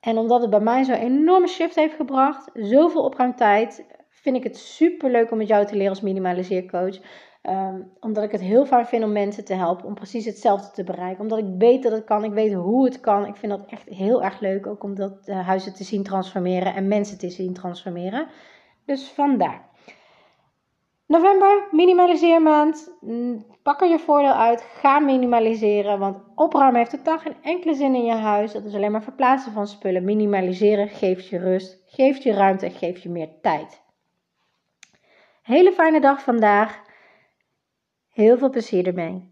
En 0.00 0.18
omdat 0.18 0.40
het 0.40 0.50
bij 0.50 0.60
mij 0.60 0.84
zo'n 0.84 0.94
enorme 0.94 1.48
shift 1.48 1.74
heeft 1.74 1.94
gebracht, 1.94 2.50
zoveel 2.54 3.04
opruimtijd, 3.04 3.86
vind 4.08 4.36
ik 4.36 4.42
het 4.42 4.56
super 4.56 5.10
leuk 5.10 5.30
om 5.30 5.38
met 5.38 5.48
jou 5.48 5.66
te 5.66 5.74
leren 5.74 5.88
als 5.88 6.00
minimaliseercoach. 6.00 6.98
Um, 7.42 7.92
omdat 8.00 8.24
ik 8.24 8.30
het 8.32 8.40
heel 8.40 8.66
fijn 8.66 8.86
vind 8.86 9.04
om 9.04 9.12
mensen 9.12 9.44
te 9.44 9.54
helpen 9.54 9.86
om 9.86 9.94
precies 9.94 10.24
hetzelfde 10.24 10.70
te 10.70 10.84
bereiken. 10.84 11.22
Omdat 11.22 11.38
ik 11.38 11.46
weet 11.58 11.82
dat 11.82 11.92
het 11.92 12.04
kan, 12.04 12.24
ik 12.24 12.32
weet 12.32 12.52
hoe 12.52 12.84
het 12.84 13.00
kan. 13.00 13.26
Ik 13.26 13.36
vind 13.36 13.52
dat 13.52 13.66
echt 13.66 13.88
heel 13.88 14.22
erg 14.22 14.40
leuk, 14.40 14.66
ook 14.66 14.82
om 14.82 14.94
dat 14.94 15.28
uh, 15.28 15.46
huizen 15.46 15.74
te 15.74 15.84
zien 15.84 16.02
transformeren 16.02 16.74
en 16.74 16.88
mensen 16.88 17.18
te 17.18 17.30
zien 17.30 17.52
transformeren. 17.52 18.26
Dus 18.84 19.08
vandaar. 19.08 19.70
November, 21.12 21.68
minimaliseermaand. 21.70 22.92
Mm, 23.00 23.44
pak 23.62 23.80
er 23.80 23.88
je 23.88 23.98
voordeel 23.98 24.32
uit. 24.32 24.62
Ga 24.62 24.98
minimaliseren. 24.98 25.98
Want 25.98 26.18
opruimen 26.34 26.78
heeft 26.78 26.90
totaal 26.90 27.18
geen 27.18 27.36
enkele 27.42 27.74
zin 27.74 27.94
in 27.94 28.04
je 28.04 28.12
huis. 28.12 28.52
Dat 28.52 28.64
is 28.64 28.74
alleen 28.74 28.90
maar 28.92 29.02
verplaatsen 29.02 29.52
van 29.52 29.66
spullen. 29.66 30.04
Minimaliseren 30.04 30.88
geeft 30.88 31.28
je 31.28 31.38
rust, 31.38 31.82
geeft 31.86 32.22
je 32.22 32.32
ruimte 32.32 32.66
en 32.66 32.72
geeft 32.72 33.02
je 33.02 33.08
meer 33.08 33.28
tijd. 33.42 33.82
Hele 35.42 35.72
fijne 35.72 36.00
dag 36.00 36.22
vandaag. 36.22 36.82
Heel 38.10 38.38
veel 38.38 38.50
plezier 38.50 38.86
ermee. 38.86 39.31